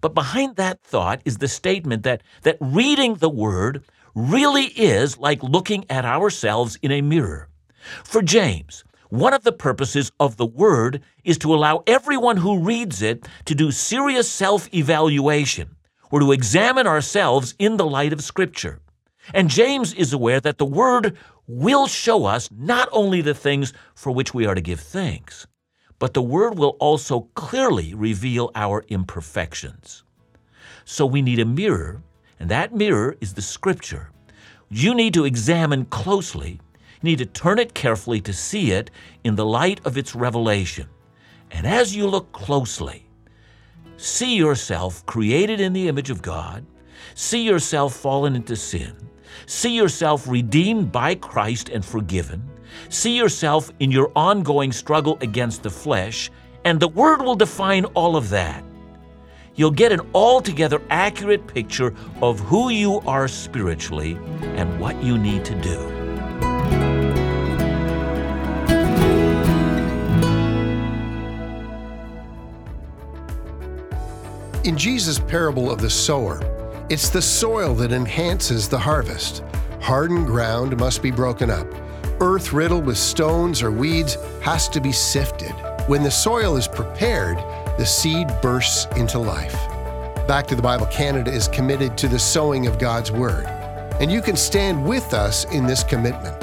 But 0.00 0.14
behind 0.14 0.56
that 0.56 0.82
thought 0.82 1.22
is 1.24 1.38
the 1.38 1.48
statement 1.48 2.02
that, 2.02 2.22
that 2.42 2.56
reading 2.60 3.14
the 3.14 3.30
word 3.30 3.84
really 4.14 4.64
is 4.64 5.18
like 5.18 5.42
looking 5.42 5.84
at 5.90 6.04
ourselves 6.04 6.78
in 6.82 6.92
a 6.92 7.02
mirror. 7.02 7.48
For 8.04 8.22
James, 8.22 8.84
one 9.10 9.34
of 9.34 9.44
the 9.44 9.52
purposes 9.52 10.10
of 10.18 10.36
the 10.36 10.46
Word 10.46 11.02
is 11.24 11.38
to 11.38 11.54
allow 11.54 11.82
everyone 11.86 12.38
who 12.38 12.60
reads 12.60 13.02
it 13.02 13.28
to 13.44 13.54
do 13.54 13.70
serious 13.70 14.30
self 14.30 14.72
evaluation 14.74 15.76
or 16.10 16.20
to 16.20 16.32
examine 16.32 16.86
ourselves 16.86 17.54
in 17.58 17.76
the 17.76 17.86
light 17.86 18.12
of 18.12 18.22
Scripture. 18.22 18.80
And 19.32 19.48
James 19.48 19.92
is 19.94 20.12
aware 20.12 20.40
that 20.40 20.58
the 20.58 20.66
Word 20.66 21.16
will 21.46 21.86
show 21.86 22.24
us 22.24 22.48
not 22.50 22.88
only 22.92 23.20
the 23.20 23.34
things 23.34 23.72
for 23.94 24.12
which 24.12 24.34
we 24.34 24.46
are 24.46 24.54
to 24.54 24.60
give 24.60 24.80
thanks, 24.80 25.46
but 25.98 26.14
the 26.14 26.22
Word 26.22 26.58
will 26.58 26.76
also 26.80 27.28
clearly 27.34 27.94
reveal 27.94 28.50
our 28.54 28.84
imperfections. 28.88 30.02
So 30.84 31.06
we 31.06 31.22
need 31.22 31.38
a 31.38 31.44
mirror 31.44 32.02
and 32.44 32.50
that 32.50 32.74
mirror 32.74 33.16
is 33.22 33.32
the 33.32 33.40
scripture. 33.40 34.10
You 34.68 34.94
need 34.94 35.14
to 35.14 35.24
examine 35.24 35.86
closely. 35.86 36.60
You 37.00 37.00
need 37.00 37.16
to 37.20 37.24
turn 37.24 37.58
it 37.58 37.72
carefully 37.72 38.20
to 38.20 38.34
see 38.34 38.72
it 38.72 38.90
in 39.24 39.34
the 39.34 39.46
light 39.46 39.80
of 39.86 39.96
its 39.96 40.14
revelation. 40.14 40.86
And 41.50 41.66
as 41.66 41.96
you 41.96 42.06
look 42.06 42.32
closely, 42.32 43.06
see 43.96 44.36
yourself 44.36 45.06
created 45.06 45.58
in 45.58 45.72
the 45.72 45.88
image 45.88 46.10
of 46.10 46.20
God, 46.20 46.66
see 47.14 47.42
yourself 47.42 47.96
fallen 47.96 48.36
into 48.36 48.56
sin, 48.56 48.94
see 49.46 49.74
yourself 49.74 50.28
redeemed 50.28 50.92
by 50.92 51.14
Christ 51.14 51.70
and 51.70 51.82
forgiven, 51.82 52.46
see 52.90 53.16
yourself 53.16 53.72
in 53.80 53.90
your 53.90 54.12
ongoing 54.14 54.70
struggle 54.70 55.16
against 55.22 55.62
the 55.62 55.70
flesh, 55.70 56.30
and 56.66 56.78
the 56.78 56.88
Word 56.88 57.22
will 57.22 57.36
define 57.36 57.86
all 57.94 58.16
of 58.16 58.28
that. 58.28 58.62
You'll 59.56 59.70
get 59.70 59.92
an 59.92 60.00
altogether 60.14 60.82
accurate 60.90 61.46
picture 61.46 61.94
of 62.20 62.40
who 62.40 62.70
you 62.70 63.00
are 63.00 63.28
spiritually 63.28 64.18
and 64.56 64.80
what 64.80 65.00
you 65.02 65.16
need 65.16 65.44
to 65.44 65.54
do. 65.60 65.94
In 74.64 74.76
Jesus' 74.76 75.18
parable 75.20 75.70
of 75.70 75.80
the 75.80 75.90
sower, 75.90 76.40
it's 76.88 77.10
the 77.10 77.22
soil 77.22 77.74
that 77.74 77.92
enhances 77.92 78.68
the 78.68 78.78
harvest. 78.78 79.44
Hardened 79.80 80.26
ground 80.26 80.76
must 80.78 81.02
be 81.02 81.10
broken 81.10 81.50
up. 81.50 81.66
Earth 82.20 82.52
riddled 82.52 82.86
with 82.86 82.96
stones 82.96 83.62
or 83.62 83.70
weeds 83.70 84.16
has 84.42 84.68
to 84.70 84.80
be 84.80 84.90
sifted. 84.90 85.52
When 85.86 86.02
the 86.02 86.10
soil 86.10 86.56
is 86.56 86.66
prepared, 86.66 87.36
the 87.78 87.86
seed 87.86 88.28
bursts 88.40 88.86
into 88.96 89.18
life. 89.18 89.54
Back 90.26 90.46
to 90.46 90.54
the 90.54 90.62
Bible 90.62 90.86
Canada 90.86 91.30
is 91.30 91.48
committed 91.48 91.98
to 91.98 92.08
the 92.08 92.18
sowing 92.18 92.66
of 92.66 92.78
God's 92.78 93.10
Word, 93.10 93.46
and 94.00 94.10
you 94.10 94.22
can 94.22 94.36
stand 94.36 94.84
with 94.84 95.12
us 95.12 95.44
in 95.52 95.66
this 95.66 95.84
commitment. 95.84 96.34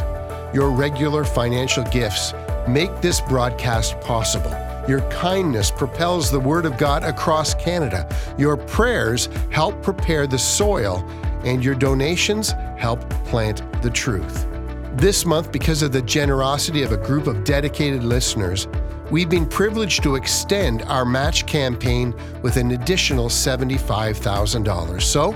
Your 0.53 0.69
regular 0.69 1.23
financial 1.23 1.83
gifts 1.85 2.33
make 2.67 3.01
this 3.01 3.21
broadcast 3.21 3.99
possible. 4.01 4.51
Your 4.87 5.01
kindness 5.09 5.71
propels 5.71 6.29
the 6.29 6.39
Word 6.39 6.65
of 6.65 6.77
God 6.77 7.03
across 7.03 7.53
Canada. 7.53 8.07
Your 8.37 8.57
prayers 8.57 9.29
help 9.49 9.81
prepare 9.81 10.27
the 10.27 10.37
soil, 10.37 11.03
and 11.43 11.63
your 11.63 11.75
donations 11.75 12.51
help 12.77 13.07
plant 13.25 13.63
the 13.81 13.89
truth. 13.89 14.47
This 14.93 15.25
month, 15.25 15.51
because 15.51 15.81
of 15.81 15.91
the 15.91 16.01
generosity 16.01 16.83
of 16.83 16.91
a 16.91 16.97
group 16.97 17.27
of 17.27 17.43
dedicated 17.45 18.03
listeners, 18.03 18.67
we've 19.11 19.29
been 19.29 19.45
privileged 19.45 20.01
to 20.03 20.15
extend 20.15 20.81
our 20.83 21.03
match 21.05 21.45
campaign 21.45 22.15
with 22.41 22.55
an 22.57 22.71
additional 22.71 23.27
$75,000. 23.27 25.01
So, 25.01 25.33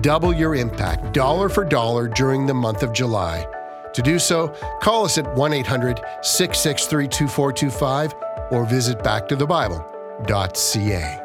double 0.00 0.32
your 0.32 0.54
impact, 0.54 1.12
dollar 1.12 1.50
for 1.50 1.64
dollar, 1.64 2.08
during 2.08 2.46
the 2.46 2.54
month 2.54 2.82
of 2.82 2.92
July. 2.92 3.46
To 3.92 4.02
do 4.02 4.18
so, 4.18 4.48
call 4.80 5.04
us 5.04 5.18
at 5.18 5.36
1 5.36 5.52
800 5.52 6.00
663 6.22 7.08
2425 7.08 8.14
or 8.50 8.64
visit 8.64 8.98
backtothebible.ca. 9.00 11.18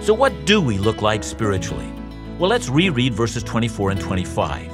So, 0.00 0.12
what 0.12 0.44
do 0.44 0.60
we 0.60 0.78
look 0.78 1.02
like 1.02 1.22
spiritually? 1.22 1.94
Well, 2.38 2.50
let's 2.50 2.68
reread 2.68 3.14
verses 3.14 3.44
24 3.44 3.90
and 3.90 4.00
25. 4.00 4.72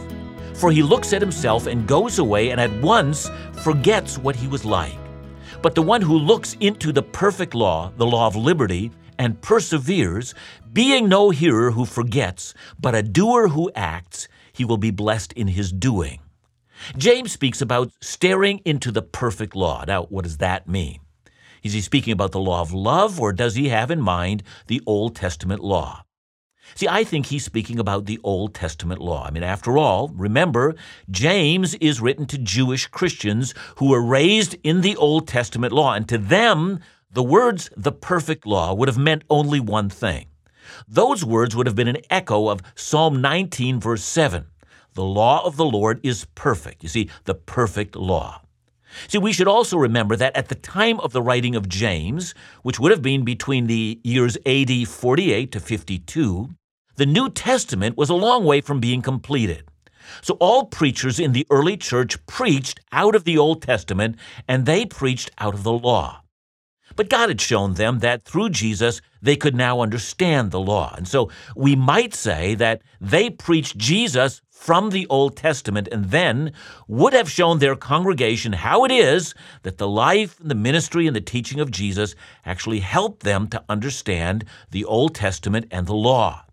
For 0.56 0.72
he 0.72 0.82
looks 0.82 1.12
at 1.12 1.20
himself 1.20 1.66
and 1.66 1.86
goes 1.86 2.18
away 2.18 2.50
and 2.50 2.60
at 2.60 2.72
once 2.80 3.30
forgets 3.62 4.16
what 4.16 4.34
he 4.34 4.46
was 4.46 4.64
like. 4.64 4.96
But 5.60 5.74
the 5.74 5.82
one 5.82 6.00
who 6.00 6.16
looks 6.16 6.56
into 6.60 6.90
the 6.90 7.02
perfect 7.02 7.54
law, 7.54 7.92
the 7.98 8.06
law 8.06 8.26
of 8.26 8.34
liberty, 8.34 8.90
and 9.18 9.38
perseveres, 9.42 10.34
being 10.72 11.06
no 11.06 11.28
hearer 11.28 11.70
who 11.70 11.84
forgets, 11.84 12.54
but 12.78 12.94
a 12.94 13.02
doer 13.02 13.48
who 13.48 13.70
acts, 13.74 14.26
he 14.54 14.64
will 14.64 14.78
be 14.78 14.90
blessed 14.90 15.34
in 15.34 15.48
his 15.48 15.70
doing. 15.70 16.20
James 16.96 17.30
speaks 17.32 17.60
about 17.60 17.92
staring 18.00 18.62
into 18.64 18.90
the 18.90 19.02
perfect 19.02 19.54
law. 19.54 19.84
Now, 19.86 20.04
what 20.04 20.24
does 20.24 20.38
that 20.38 20.66
mean? 20.66 21.00
Is 21.62 21.74
he 21.74 21.82
speaking 21.82 22.14
about 22.14 22.32
the 22.32 22.40
law 22.40 22.62
of 22.62 22.72
love, 22.72 23.20
or 23.20 23.34
does 23.34 23.54
he 23.54 23.68
have 23.68 23.90
in 23.90 24.00
mind 24.00 24.42
the 24.66 24.80
Old 24.86 25.14
Testament 25.14 25.62
law? 25.62 26.04
See, 26.74 26.88
I 26.88 27.04
think 27.04 27.26
he's 27.26 27.44
speaking 27.44 27.78
about 27.78 28.06
the 28.06 28.20
Old 28.22 28.54
Testament 28.54 29.00
law. 29.00 29.24
I 29.26 29.30
mean, 29.30 29.42
after 29.42 29.76
all, 29.76 30.08
remember, 30.08 30.74
James 31.10 31.74
is 31.76 32.00
written 32.00 32.26
to 32.26 32.38
Jewish 32.38 32.86
Christians 32.86 33.54
who 33.76 33.90
were 33.90 34.02
raised 34.02 34.56
in 34.62 34.80
the 34.80 34.96
Old 34.96 35.28
Testament 35.28 35.72
law, 35.72 35.94
and 35.94 36.08
to 36.08 36.18
them, 36.18 36.80
the 37.10 37.22
words 37.22 37.70
the 37.76 37.92
perfect 37.92 38.46
law 38.46 38.72
would 38.72 38.88
have 38.88 38.98
meant 38.98 39.24
only 39.28 39.60
one 39.60 39.88
thing. 39.88 40.26
Those 40.86 41.24
words 41.24 41.56
would 41.56 41.66
have 41.66 41.76
been 41.76 41.88
an 41.88 42.02
echo 42.08 42.48
of 42.48 42.62
Psalm 42.74 43.20
19, 43.20 43.80
verse 43.80 44.04
7. 44.04 44.46
The 44.94 45.04
law 45.04 45.44
of 45.44 45.56
the 45.56 45.64
Lord 45.64 46.00
is 46.02 46.26
perfect. 46.34 46.82
You 46.82 46.88
see, 46.88 47.10
the 47.24 47.34
perfect 47.34 47.96
law. 47.96 48.42
See, 49.08 49.18
we 49.18 49.32
should 49.32 49.48
also 49.48 49.76
remember 49.76 50.16
that 50.16 50.36
at 50.36 50.48
the 50.48 50.54
time 50.54 50.98
of 51.00 51.12
the 51.12 51.22
writing 51.22 51.54
of 51.54 51.68
James, 51.68 52.34
which 52.62 52.80
would 52.80 52.90
have 52.90 53.02
been 53.02 53.24
between 53.24 53.66
the 53.66 54.00
years 54.02 54.36
AD 54.46 54.88
48 54.88 55.52
to 55.52 55.60
52, 55.60 56.50
the 57.00 57.06
New 57.06 57.30
Testament 57.30 57.96
was 57.96 58.10
a 58.10 58.14
long 58.14 58.44
way 58.44 58.60
from 58.60 58.78
being 58.78 59.00
completed. 59.00 59.64
So 60.20 60.34
all 60.34 60.66
preachers 60.66 61.18
in 61.18 61.32
the 61.32 61.46
early 61.48 61.78
church 61.78 62.26
preached 62.26 62.78
out 62.92 63.14
of 63.14 63.24
the 63.24 63.38
Old 63.38 63.62
Testament 63.62 64.16
and 64.46 64.66
they 64.66 64.84
preached 64.84 65.30
out 65.38 65.54
of 65.54 65.62
the 65.62 65.72
law. 65.72 66.20
But 66.96 67.08
God 67.08 67.30
had 67.30 67.40
shown 67.40 67.72
them 67.72 68.00
that 68.00 68.24
through 68.24 68.50
Jesus 68.50 69.00
they 69.22 69.34
could 69.34 69.54
now 69.54 69.80
understand 69.80 70.50
the 70.50 70.60
law. 70.60 70.92
And 70.94 71.08
so 71.08 71.30
we 71.56 71.74
might 71.74 72.12
say 72.12 72.54
that 72.56 72.82
they 73.00 73.30
preached 73.30 73.78
Jesus 73.78 74.42
from 74.50 74.90
the 74.90 75.06
Old 75.06 75.38
Testament 75.38 75.88
and 75.90 76.10
then 76.10 76.52
would 76.86 77.14
have 77.14 77.30
shown 77.30 77.60
their 77.60 77.76
congregation 77.76 78.52
how 78.52 78.84
it 78.84 78.90
is 78.90 79.32
that 79.62 79.78
the 79.78 79.88
life 79.88 80.38
and 80.38 80.50
the 80.50 80.54
ministry 80.54 81.06
and 81.06 81.16
the 81.16 81.22
teaching 81.22 81.60
of 81.60 81.70
Jesus 81.70 82.14
actually 82.44 82.80
helped 82.80 83.22
them 83.22 83.48
to 83.48 83.64
understand 83.70 84.44
the 84.70 84.84
Old 84.84 85.14
Testament 85.14 85.66
and 85.70 85.86
the 85.86 85.94
law. 85.94 86.44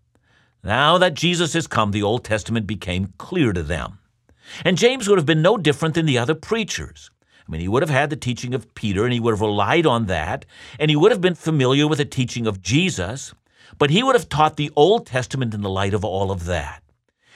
Now 0.62 0.98
that 0.98 1.14
Jesus 1.14 1.52
has 1.52 1.66
come, 1.66 1.92
the 1.92 2.02
Old 2.02 2.24
Testament 2.24 2.66
became 2.66 3.14
clear 3.18 3.52
to 3.52 3.62
them. 3.62 3.98
And 4.64 4.78
James 4.78 5.08
would 5.08 5.18
have 5.18 5.26
been 5.26 5.42
no 5.42 5.56
different 5.56 5.94
than 5.94 6.06
the 6.06 6.18
other 6.18 6.34
preachers. 6.34 7.10
I 7.46 7.52
mean, 7.52 7.60
he 7.60 7.68
would 7.68 7.82
have 7.82 7.90
had 7.90 8.10
the 8.10 8.16
teaching 8.16 8.54
of 8.54 8.74
Peter 8.74 9.04
and 9.04 9.12
he 9.12 9.20
would 9.20 9.32
have 9.32 9.40
relied 9.40 9.86
on 9.86 10.06
that, 10.06 10.44
and 10.78 10.90
he 10.90 10.96
would 10.96 11.12
have 11.12 11.20
been 11.20 11.34
familiar 11.34 11.86
with 11.86 11.98
the 11.98 12.04
teaching 12.04 12.46
of 12.46 12.60
Jesus, 12.60 13.32
but 13.78 13.90
he 13.90 14.02
would 14.02 14.14
have 14.14 14.28
taught 14.28 14.56
the 14.56 14.70
Old 14.76 15.06
Testament 15.06 15.54
in 15.54 15.62
the 15.62 15.70
light 15.70 15.94
of 15.94 16.04
all 16.04 16.30
of 16.30 16.44
that. 16.44 16.82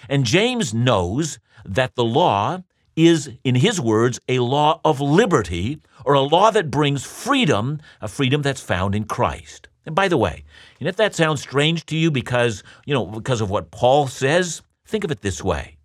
And 0.09 0.25
James 0.25 0.75
knows 0.75 1.39
that 1.65 1.95
the 1.95 2.05
law 2.05 2.63
is, 2.97 3.31
in 3.45 3.55
his 3.55 3.81
words, 3.81 4.21
a 4.29 4.41
law 4.41 4.81
of 4.85 5.01
liberty 5.01 5.81
or 6.05 6.15
a 6.15 6.21
law 6.21 6.51
that 6.51 6.71
brings 6.71 7.05
freedom, 7.05 7.81
a 8.01 8.09
freedom 8.09 8.43
that's 8.43 8.61
found 8.61 8.95
in 8.95 9.05
Christ. 9.05 9.69
And 9.85 9.95
by 9.95 10.09
the 10.09 10.17
way, 10.17 10.45
and 10.79 10.89
if 10.89 10.97
that 10.97 11.15
sounds 11.15 11.41
strange 11.41 11.87
to 11.87 11.97
you 11.97 12.11
because, 12.11 12.63
you 12.85 12.95
know, 12.95 13.07
because 13.07 13.41
of 13.41 13.51
what 13.51 13.71
Paul 13.71 14.07
says, 14.07 14.63
think 14.87 15.05
of 15.05 15.11
it 15.11 15.23
this 15.23 15.43
way. 15.43 15.77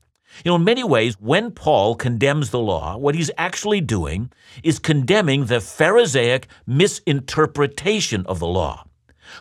You 0.45 0.51
know, 0.51 0.55
in 0.57 0.63
many 0.63 0.83
ways, 0.83 1.15
when 1.19 1.51
Paul 1.51 1.95
condemns 1.95 2.51
the 2.51 2.59
law, 2.59 2.95
what 2.97 3.15
he's 3.15 3.31
actually 3.37 3.81
doing 3.81 4.31
is 4.63 4.77
condemning 4.77 5.45
the 5.45 5.59
Pharisaic 5.59 6.47
misinterpretation 6.67 8.25
of 8.27 8.39
the 8.39 8.47
law. 8.47 8.83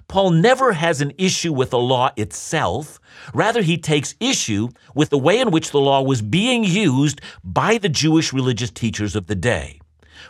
Paul 0.09 0.31
never 0.31 0.73
has 0.73 1.01
an 1.01 1.13
issue 1.19 1.53
with 1.53 1.71
the 1.71 1.79
law 1.79 2.11
itself. 2.17 2.99
Rather, 3.35 3.63
he 3.63 3.79
takes 3.79 4.15
issue 4.21 4.69
with 4.95 5.11
the 5.11 5.19
way 5.19 5.39
in 5.39 5.51
which 5.51 5.71
the 5.71 5.81
law 5.81 6.03
was 6.03 6.23
being 6.23 6.65
used 6.65 7.21
by 7.45 7.79
the 7.79 7.89
Jewish 7.89 8.33
religious 8.33 8.71
teachers 8.71 9.15
of 9.15 9.27
the 9.27 9.35
day. 9.35 9.81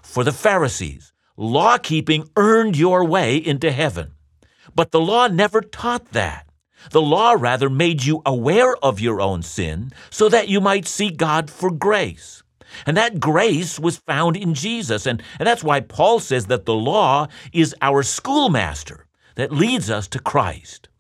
For 0.03 0.25
the 0.25 0.33
Pharisees, 0.33 1.13
law 1.37 1.79
keeping 1.79 2.29
earned 2.37 2.77
your 2.77 3.05
way 3.05 3.37
into 3.37 3.71
heaven. 3.71 4.13
But 4.77 4.93
the 4.93 5.01
law 5.01 5.27
never 5.27 5.63
taught 5.63 6.13
that. 6.13 6.47
The 6.91 7.01
law 7.01 7.33
rather 7.33 7.71
made 7.71 8.05
you 8.05 8.21
aware 8.27 8.77
of 8.77 9.01
your 9.01 9.21
own 9.21 9.43
sin 9.43 9.91
so 10.11 10.29
that 10.29 10.49
you 10.49 10.61
might 10.61 10.87
see 10.87 11.11
God 11.11 11.51
for 11.51 11.71
grace. 11.71 12.43
And 12.85 12.97
that 12.97 13.19
grace 13.19 13.81
was 13.81 13.97
found 13.97 14.37
in 14.37 14.53
Jesus. 14.53 15.07
And, 15.07 15.23
and 15.39 15.47
that's 15.47 15.65
why 15.65 15.81
Paul 15.81 16.21
says 16.21 16.47
that 16.47 16.67
the 16.67 16.75
law 16.75 17.29
is 17.53 17.75
our 17.81 18.03
schoolmaster 18.03 19.07
that 19.37 19.51
leads 19.51 19.91
us 19.91 20.07
to 20.09 20.19
Christ. 20.19 20.91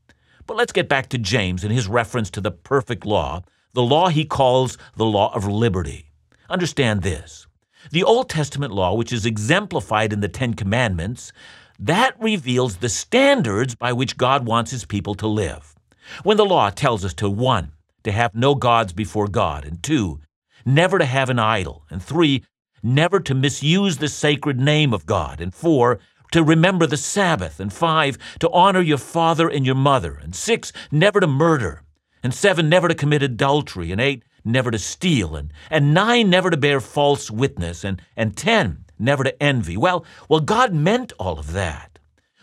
But 0.46 0.56
let's 0.56 0.72
get 0.72 0.88
back 0.88 1.08
to 1.10 1.18
James 1.18 1.62
and 1.62 1.72
his 1.72 1.86
reference 1.86 2.30
to 2.30 2.40
the 2.40 2.50
perfect 2.50 3.04
law, 3.04 3.42
the 3.74 3.82
law 3.82 4.08
he 4.08 4.24
calls 4.24 4.78
the 4.96 5.04
law 5.04 5.34
of 5.34 5.46
liberty. 5.46 6.12
Understand 6.48 7.02
this. 7.02 7.46
The 7.90 8.04
Old 8.04 8.30
Testament 8.30 8.72
law, 8.72 8.94
which 8.94 9.12
is 9.12 9.26
exemplified 9.26 10.12
in 10.12 10.20
the 10.20 10.28
Ten 10.28 10.54
Commandments, 10.54 11.32
that 11.78 12.20
reveals 12.20 12.76
the 12.76 12.88
standards 12.88 13.74
by 13.74 13.92
which 13.92 14.16
God 14.16 14.46
wants 14.46 14.70
his 14.70 14.84
people 14.84 15.14
to 15.16 15.26
live. 15.26 15.74
When 16.22 16.36
the 16.36 16.44
law 16.44 16.70
tells 16.70 17.04
us 17.04 17.14
to 17.14 17.28
one, 17.28 17.72
to 18.04 18.12
have 18.12 18.34
no 18.34 18.54
gods 18.54 18.92
before 18.92 19.28
God, 19.28 19.64
and 19.64 19.82
two, 19.82 20.20
never 20.64 20.98
to 20.98 21.04
have 21.04 21.28
an 21.28 21.38
idol, 21.38 21.84
and 21.90 22.02
three, 22.02 22.44
never 22.82 23.20
to 23.20 23.34
misuse 23.34 23.98
the 23.98 24.08
sacred 24.08 24.60
name 24.60 24.94
of 24.94 25.06
God, 25.06 25.40
and 25.40 25.52
four, 25.52 25.98
to 26.32 26.42
remember 26.42 26.86
the 26.86 26.96
Sabbath, 26.96 27.60
and 27.60 27.72
five, 27.72 28.18
to 28.40 28.50
honor 28.50 28.80
your 28.80 28.98
father 28.98 29.48
and 29.48 29.66
your 29.66 29.74
mother, 29.74 30.18
and 30.22 30.34
six, 30.34 30.72
never 30.90 31.20
to 31.20 31.26
murder, 31.26 31.82
and 32.22 32.32
seven, 32.34 32.68
never 32.68 32.88
to 32.88 32.94
commit 32.94 33.22
adultery, 33.22 33.92
and 33.92 34.00
eight, 34.00 34.22
never 34.44 34.70
to 34.70 34.78
steal, 34.78 35.36
and, 35.36 35.52
and 35.70 35.92
nine, 35.92 36.30
never 36.30 36.50
to 36.50 36.56
bear 36.56 36.80
false 36.80 37.30
witness, 37.30 37.84
and, 37.84 38.00
and 38.16 38.36
ten, 38.36 38.84
never 38.98 39.24
to 39.24 39.42
envy. 39.42 39.76
Well, 39.76 40.04
well, 40.28 40.40
God 40.40 40.72
meant 40.72 41.12
all 41.18 41.38
of 41.38 41.52
that. 41.52 41.98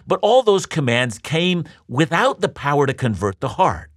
But 0.06 0.20
all 0.22 0.44
those 0.44 0.66
commands 0.66 1.18
came 1.18 1.64
without 1.88 2.42
the 2.42 2.50
power 2.50 2.86
to 2.86 2.94
convert 2.94 3.40
the 3.40 3.50
heart. 3.50 3.90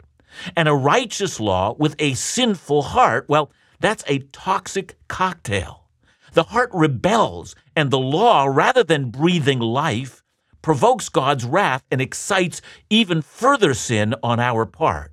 And 0.56 0.68
a 0.68 0.75
righteous 0.75 1.40
law 1.40 1.75
with 1.78 1.96
a 1.98 2.14
sinful 2.14 2.82
heart, 2.82 3.26
well, 3.28 3.50
that's 3.80 4.04
a 4.06 4.20
toxic 4.32 4.96
cocktail. 5.08 5.84
The 6.32 6.44
heart 6.44 6.70
rebels, 6.72 7.54
and 7.75 7.90
the 7.90 7.98
law, 7.98 8.44
rather 8.44 8.84
than 8.84 9.10
breathing 9.10 9.58
life, 9.58 10.22
provokes 10.60 11.08
God's 11.08 11.44
wrath 11.44 11.84
and 11.90 12.00
excites 12.00 12.60
even 12.90 13.22
further 13.22 13.72
sin 13.72 14.14
on 14.22 14.38
our 14.38 14.66
part. 14.66 15.12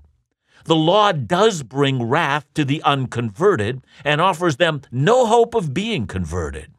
The 0.66 0.76
law 0.76 1.12
does 1.12 1.62
bring 1.64 2.04
wrath 2.04 2.46
to 2.56 2.66
the 2.66 2.82
unconverted 2.84 3.86
and 4.04 4.20
offers 4.20 4.58
them 4.58 4.82
no 4.92 5.26
hope 5.26 5.56
of 5.56 5.74
being 5.74 6.08
converted. 6.08 6.73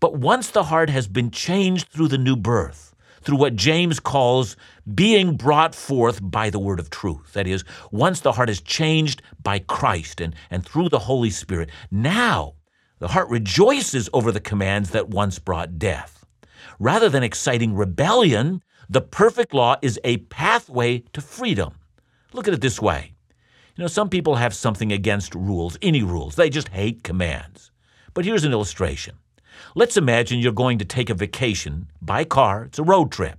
But 0.00 0.16
once 0.16 0.48
the 0.50 0.64
heart 0.64 0.88
has 0.88 1.06
been 1.06 1.30
changed 1.30 1.88
through 1.88 2.08
the 2.08 2.18
new 2.18 2.34
birth, 2.34 2.94
through 3.20 3.36
what 3.36 3.54
James 3.54 4.00
calls 4.00 4.56
being 4.94 5.36
brought 5.36 5.74
forth 5.74 6.20
by 6.22 6.48
the 6.48 6.58
word 6.58 6.80
of 6.80 6.88
truth, 6.88 7.34
that 7.34 7.46
is, 7.46 7.64
once 7.90 8.20
the 8.20 8.32
heart 8.32 8.48
is 8.48 8.62
changed 8.62 9.20
by 9.42 9.58
Christ 9.58 10.22
and, 10.22 10.34
and 10.50 10.64
through 10.64 10.88
the 10.88 11.00
Holy 11.00 11.28
Spirit, 11.28 11.68
now 11.90 12.54
the 12.98 13.08
heart 13.08 13.28
rejoices 13.28 14.08
over 14.14 14.32
the 14.32 14.40
commands 14.40 14.90
that 14.90 15.10
once 15.10 15.38
brought 15.38 15.78
death. 15.78 16.24
Rather 16.78 17.10
than 17.10 17.22
exciting 17.22 17.74
rebellion, 17.74 18.62
the 18.88 19.02
perfect 19.02 19.52
law 19.52 19.76
is 19.82 20.00
a 20.02 20.16
pathway 20.16 21.00
to 21.12 21.20
freedom. 21.20 21.74
Look 22.32 22.48
at 22.48 22.54
it 22.54 22.62
this 22.62 22.80
way. 22.80 23.12
You 23.76 23.84
know, 23.84 23.88
some 23.88 24.08
people 24.08 24.36
have 24.36 24.54
something 24.54 24.92
against 24.92 25.34
rules, 25.34 25.78
any 25.82 26.02
rules. 26.02 26.36
They 26.36 26.48
just 26.48 26.68
hate 26.68 27.02
commands. 27.02 27.70
But 28.14 28.24
here's 28.24 28.44
an 28.44 28.52
illustration. 28.52 29.19
Let's 29.74 29.96
imagine 29.96 30.40
you're 30.40 30.52
going 30.52 30.78
to 30.78 30.84
take 30.84 31.10
a 31.10 31.14
vacation 31.14 31.88
by 32.00 32.24
car, 32.24 32.64
it's 32.64 32.78
a 32.78 32.84
road 32.84 33.12
trip. 33.12 33.38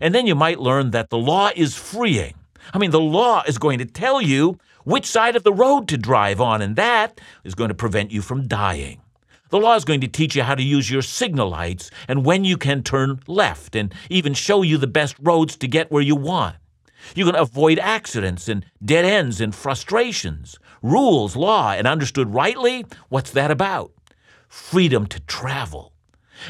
And 0.00 0.14
then 0.14 0.26
you 0.26 0.34
might 0.34 0.60
learn 0.60 0.90
that 0.90 1.10
the 1.10 1.18
law 1.18 1.50
is 1.54 1.76
freeing. 1.76 2.34
I 2.72 2.78
mean, 2.78 2.90
the 2.90 3.00
law 3.00 3.42
is 3.46 3.58
going 3.58 3.78
to 3.78 3.84
tell 3.84 4.20
you 4.20 4.58
which 4.84 5.06
side 5.06 5.36
of 5.36 5.42
the 5.42 5.52
road 5.52 5.88
to 5.88 5.98
drive 5.98 6.40
on, 6.40 6.62
and 6.62 6.76
that 6.76 7.20
is 7.44 7.54
going 7.54 7.68
to 7.68 7.74
prevent 7.74 8.10
you 8.10 8.22
from 8.22 8.48
dying. 8.48 9.00
The 9.50 9.60
law 9.60 9.74
is 9.74 9.84
going 9.84 10.00
to 10.00 10.08
teach 10.08 10.34
you 10.34 10.42
how 10.42 10.54
to 10.54 10.62
use 10.62 10.90
your 10.90 11.02
signal 11.02 11.50
lights 11.50 11.90
and 12.08 12.24
when 12.24 12.44
you 12.44 12.56
can 12.56 12.82
turn 12.82 13.20
left, 13.26 13.76
and 13.76 13.94
even 14.08 14.32
show 14.32 14.62
you 14.62 14.78
the 14.78 14.86
best 14.86 15.14
roads 15.20 15.56
to 15.58 15.68
get 15.68 15.92
where 15.92 16.02
you 16.02 16.16
want. 16.16 16.56
You 17.14 17.26
can 17.26 17.34
avoid 17.34 17.78
accidents 17.78 18.48
and 18.48 18.64
dead 18.82 19.04
ends 19.04 19.40
and 19.40 19.54
frustrations. 19.54 20.56
Rules, 20.82 21.36
law, 21.36 21.72
and 21.72 21.86
understood 21.86 22.32
rightly, 22.32 22.86
what's 23.08 23.30
that 23.32 23.50
about? 23.50 23.92
Freedom 24.52 25.06
to 25.06 25.18
travel. 25.20 25.94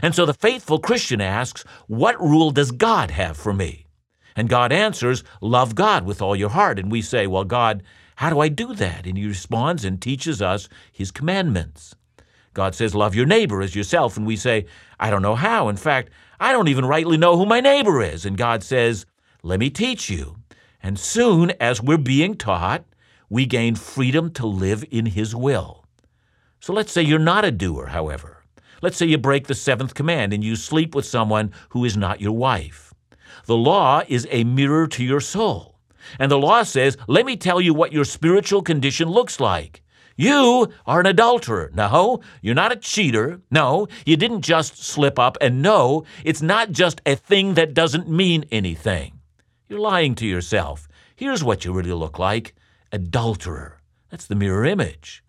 And 0.02 0.12
so 0.12 0.26
the 0.26 0.35
faithful 0.35 0.80
Christian 0.80 1.21
asks, 1.21 1.64
What 1.87 2.21
rule 2.21 2.50
does 2.50 2.73
God 2.73 3.12
have 3.12 3.37
for 3.37 3.52
me? 3.52 3.87
And 4.35 4.49
God 4.49 4.73
answers, 4.73 5.23
Love 5.40 5.76
God 5.76 6.04
with 6.04 6.21
all 6.21 6.35
your 6.35 6.49
heart. 6.49 6.80
And 6.80 6.90
we 6.90 7.00
say, 7.00 7.28
Well, 7.28 7.44
God, 7.44 7.85
how 8.16 8.28
do 8.28 8.40
I 8.40 8.49
do 8.49 8.75
that? 8.75 9.06
And 9.06 9.16
He 9.16 9.25
responds 9.25 9.85
and 9.85 10.02
teaches 10.02 10.42
us 10.42 10.68
His 10.90 11.12
commandments. 11.12 11.94
God 12.54 12.75
says, 12.75 12.92
Love 12.92 13.14
your 13.14 13.25
neighbor 13.25 13.62
as 13.62 13.76
yourself. 13.76 14.16
And 14.16 14.26
we 14.26 14.35
say, 14.35 14.66
I 14.99 15.09
don't 15.09 15.23
know 15.23 15.37
how. 15.37 15.68
In 15.68 15.76
fact, 15.76 16.11
I 16.40 16.50
don't 16.50 16.68
even 16.68 16.85
rightly 16.85 17.16
know 17.16 17.37
who 17.37 17.47
my 17.47 17.61
neighbor 17.61 18.02
is. 18.02 18.26
And 18.26 18.37
God 18.37 18.64
says, 18.64 19.06
Let 19.44 19.61
me 19.61 19.71
teach 19.71 20.11
you. 20.11 20.38
And 20.82 20.99
soon 20.99 21.52
as 21.61 21.80
we're 21.80 21.99
being 21.99 22.35
taught, 22.35 22.85
we 23.30 23.47
gain 23.47 23.76
freedom 23.76 24.32
to 24.32 24.47
live 24.47 24.85
in 24.90 25.06
His 25.06 25.37
will. 25.37 25.81
So 26.62 26.73
let's 26.73 26.92
say 26.92 27.02
you're 27.02 27.19
not 27.19 27.45
a 27.45 27.50
doer, 27.50 27.86
however. 27.86 28.45
Let's 28.82 28.97
say 28.97 29.06
you 29.06 29.19
break 29.19 29.49
the 29.49 29.54
seventh 29.54 29.95
command 29.95 30.32
and 30.32 30.45
you 30.45 30.54
sleep 30.54 30.95
with 30.95 31.04
someone 31.04 31.50
who 31.71 31.84
is 31.84 31.97
not 31.97 32.21
your 32.21 32.36
wife. 32.36 32.95
The 33.47 33.56
law 33.56 34.02
is 34.06 34.28
a 34.30 34.45
mirror 34.45 34.86
to 34.86 35.02
your 35.02 35.19
soul. 35.19 35.80
And 36.21 36.30
the 36.30 36.39
law 36.39 36.63
says, 36.63 36.97
let 37.08 37.26
me 37.26 37.36
tell 37.36 37.60
you 37.60 37.75
what 37.75 37.93
your 37.93 38.04
spiritual 38.04 38.63
condition 38.63 39.08
looks 39.08 39.41
like. 39.41 39.82
You 40.15 40.69
are 40.86 41.00
an 41.00 41.06
adulterer. 41.06 41.73
No, 41.75 42.21
you're 42.43 42.54
not 42.54 42.71
a 42.71 42.76
cheater. 42.76 43.41
No, 43.50 43.89
you 44.06 44.17
didn't 44.17 44.43
just 44.43 44.80
slip 44.80 45.19
up. 45.19 45.36
And 45.41 45.63
no, 45.63 46.04
it's 46.25 46.43
not 46.43 46.71
just 46.71 47.00
a 47.04 47.17
thing 47.17 47.54
that 47.54 47.75
doesn't 47.75 48.08
mean 48.08 48.45
anything. 48.52 49.19
You're 49.69 49.80
lying 49.80 50.15
to 50.15 50.26
yourself. 50.26 50.86
Here's 51.17 51.43
what 51.43 51.65
you 51.65 51.73
really 51.73 51.91
look 51.91 52.21
like 52.21 52.54
adulterer. 52.93 53.80
That's 54.10 54.28
the 54.28 54.36
mirror 54.36 54.65
image. 54.65 55.25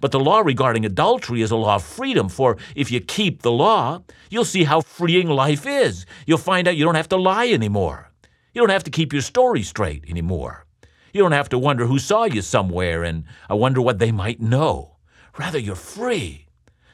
But 0.00 0.12
the 0.12 0.20
law 0.20 0.40
regarding 0.40 0.84
adultery 0.84 1.42
is 1.42 1.50
a 1.50 1.56
law 1.56 1.76
of 1.76 1.84
freedom, 1.84 2.28
for 2.28 2.56
if 2.74 2.90
you 2.90 3.00
keep 3.00 3.42
the 3.42 3.52
law, 3.52 4.02
you'll 4.30 4.44
see 4.44 4.64
how 4.64 4.80
freeing 4.80 5.28
life 5.28 5.66
is. 5.66 6.06
You'll 6.26 6.38
find 6.38 6.66
out 6.66 6.76
you 6.76 6.84
don't 6.84 6.94
have 6.94 7.08
to 7.10 7.16
lie 7.16 7.48
anymore. 7.48 8.10
You 8.54 8.62
don't 8.62 8.70
have 8.70 8.84
to 8.84 8.90
keep 8.90 9.12
your 9.12 9.22
story 9.22 9.62
straight 9.62 10.04
anymore. 10.08 10.64
You 11.12 11.22
don't 11.22 11.32
have 11.32 11.48
to 11.50 11.58
wonder 11.58 11.86
who 11.86 11.98
saw 11.98 12.24
you 12.24 12.40
somewhere 12.40 13.04
and 13.04 13.24
I 13.48 13.54
wonder 13.54 13.80
what 13.80 13.98
they 13.98 14.12
might 14.12 14.40
know. 14.40 14.96
Rather, 15.38 15.58
you're 15.58 15.76
free. 15.76 16.46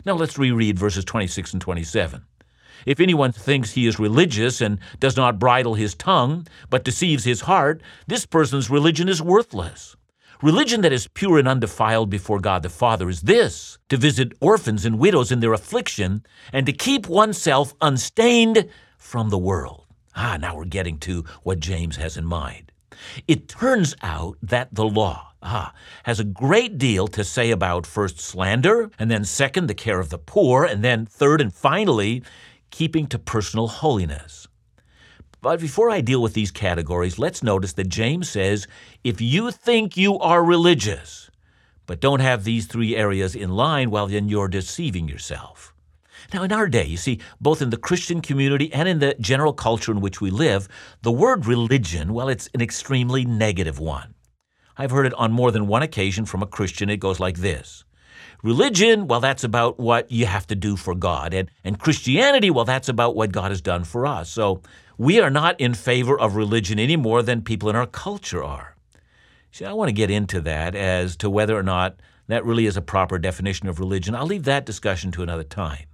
Now 0.04 0.14
let's 0.14 0.38
reread 0.38 0.78
verses 0.78 1.04
26 1.04 1.54
and 1.54 1.62
27. 1.62 2.24
If 2.86 3.00
anyone 3.00 3.32
thinks 3.32 3.72
he 3.72 3.86
is 3.86 3.98
religious 3.98 4.60
and 4.60 4.78
does 5.00 5.16
not 5.16 5.38
bridle 5.38 5.74
his 5.74 5.94
tongue, 5.94 6.46
but 6.70 6.84
deceives 6.84 7.24
his 7.24 7.42
heart, 7.42 7.82
this 8.06 8.26
person's 8.26 8.70
religion 8.70 9.08
is 9.08 9.22
worthless. 9.22 9.96
Religion 10.42 10.82
that 10.82 10.92
is 10.92 11.08
pure 11.08 11.38
and 11.38 11.48
undefiled 11.48 12.10
before 12.10 12.38
God 12.40 12.62
the 12.62 12.68
Father 12.68 13.08
is 13.08 13.22
this 13.22 13.78
to 13.88 13.96
visit 13.96 14.34
orphans 14.38 14.84
and 14.84 14.98
widows 14.98 15.32
in 15.32 15.40
their 15.40 15.54
affliction 15.54 16.26
and 16.52 16.66
to 16.66 16.72
keep 16.72 17.08
oneself 17.08 17.74
unstained 17.80 18.68
from 18.98 19.30
the 19.30 19.38
world. 19.38 19.86
Ah, 20.14 20.36
now 20.38 20.54
we're 20.54 20.66
getting 20.66 20.98
to 20.98 21.24
what 21.42 21.60
James 21.60 21.96
has 21.96 22.18
in 22.18 22.26
mind. 22.26 22.70
It 23.26 23.48
turns 23.48 23.96
out 24.02 24.36
that 24.42 24.74
the 24.74 24.84
law 24.84 25.32
ah, 25.42 25.72
has 26.04 26.20
a 26.20 26.24
great 26.24 26.76
deal 26.76 27.08
to 27.08 27.24
say 27.24 27.50
about 27.50 27.86
first 27.86 28.20
slander, 28.20 28.90
and 28.98 29.10
then 29.10 29.24
second, 29.24 29.68
the 29.68 29.74
care 29.74 30.00
of 30.00 30.10
the 30.10 30.18
poor, 30.18 30.64
and 30.64 30.84
then 30.84 31.06
third 31.06 31.40
and 31.40 31.52
finally, 31.52 32.22
keeping 32.70 33.06
to 33.06 33.18
personal 33.18 33.68
holiness. 33.68 34.48
But 35.42 35.60
before 35.60 35.90
I 35.90 36.00
deal 36.00 36.22
with 36.22 36.34
these 36.34 36.50
categories, 36.50 37.18
let's 37.18 37.42
notice 37.42 37.72
that 37.74 37.88
James 37.88 38.28
says 38.28 38.66
if 39.04 39.20
you 39.20 39.50
think 39.50 39.96
you 39.96 40.18
are 40.18 40.44
religious, 40.44 41.30
but 41.86 42.00
don't 42.00 42.20
have 42.20 42.44
these 42.44 42.66
three 42.66 42.96
areas 42.96 43.34
in 43.36 43.50
line, 43.50 43.90
well, 43.90 44.08
then 44.08 44.28
you're 44.28 44.48
deceiving 44.48 45.08
yourself. 45.08 45.72
Now, 46.34 46.42
in 46.42 46.52
our 46.52 46.68
day, 46.68 46.84
you 46.84 46.96
see, 46.96 47.20
both 47.40 47.62
in 47.62 47.70
the 47.70 47.76
Christian 47.76 48.20
community 48.20 48.72
and 48.72 48.88
in 48.88 48.98
the 48.98 49.14
general 49.20 49.52
culture 49.52 49.92
in 49.92 50.00
which 50.00 50.20
we 50.20 50.30
live, 50.30 50.68
the 51.02 51.12
word 51.12 51.46
religion, 51.46 52.12
well, 52.12 52.28
it's 52.28 52.48
an 52.52 52.60
extremely 52.60 53.24
negative 53.24 53.78
one. 53.78 54.14
I've 54.76 54.90
heard 54.90 55.06
it 55.06 55.14
on 55.14 55.32
more 55.32 55.52
than 55.52 55.68
one 55.68 55.82
occasion 55.82 56.24
from 56.24 56.42
a 56.42 56.46
Christian. 56.46 56.90
It 56.90 56.98
goes 56.98 57.20
like 57.20 57.38
this 57.38 57.84
Religion, 58.42 59.06
well, 59.06 59.20
that's 59.20 59.44
about 59.44 59.78
what 59.78 60.10
you 60.10 60.26
have 60.26 60.46
to 60.48 60.54
do 60.54 60.76
for 60.76 60.94
God. 60.94 61.32
And, 61.32 61.50
and 61.64 61.78
Christianity, 61.78 62.50
well, 62.50 62.64
that's 62.64 62.88
about 62.88 63.16
what 63.16 63.32
God 63.32 63.50
has 63.50 63.60
done 63.60 63.84
for 63.84 64.06
us. 64.06 64.30
So 64.30 64.62
we 64.98 65.20
are 65.20 65.30
not 65.30 65.60
in 65.60 65.74
favor 65.74 66.18
of 66.18 66.36
religion 66.36 66.78
any 66.78 66.96
more 66.96 67.22
than 67.22 67.42
people 67.42 67.68
in 67.68 67.76
our 67.76 67.86
culture 67.86 68.42
are. 68.42 68.76
See, 69.52 69.64
I 69.64 69.72
want 69.72 69.88
to 69.88 69.94
get 69.94 70.10
into 70.10 70.40
that 70.42 70.74
as 70.74 71.16
to 71.16 71.30
whether 71.30 71.56
or 71.56 71.62
not 71.62 71.96
that 72.28 72.44
really 72.44 72.66
is 72.66 72.76
a 72.76 72.82
proper 72.82 73.18
definition 73.18 73.68
of 73.68 73.78
religion. 73.78 74.14
I'll 74.14 74.26
leave 74.26 74.44
that 74.44 74.66
discussion 74.66 75.12
to 75.12 75.22
another 75.22 75.44
time. 75.44 75.86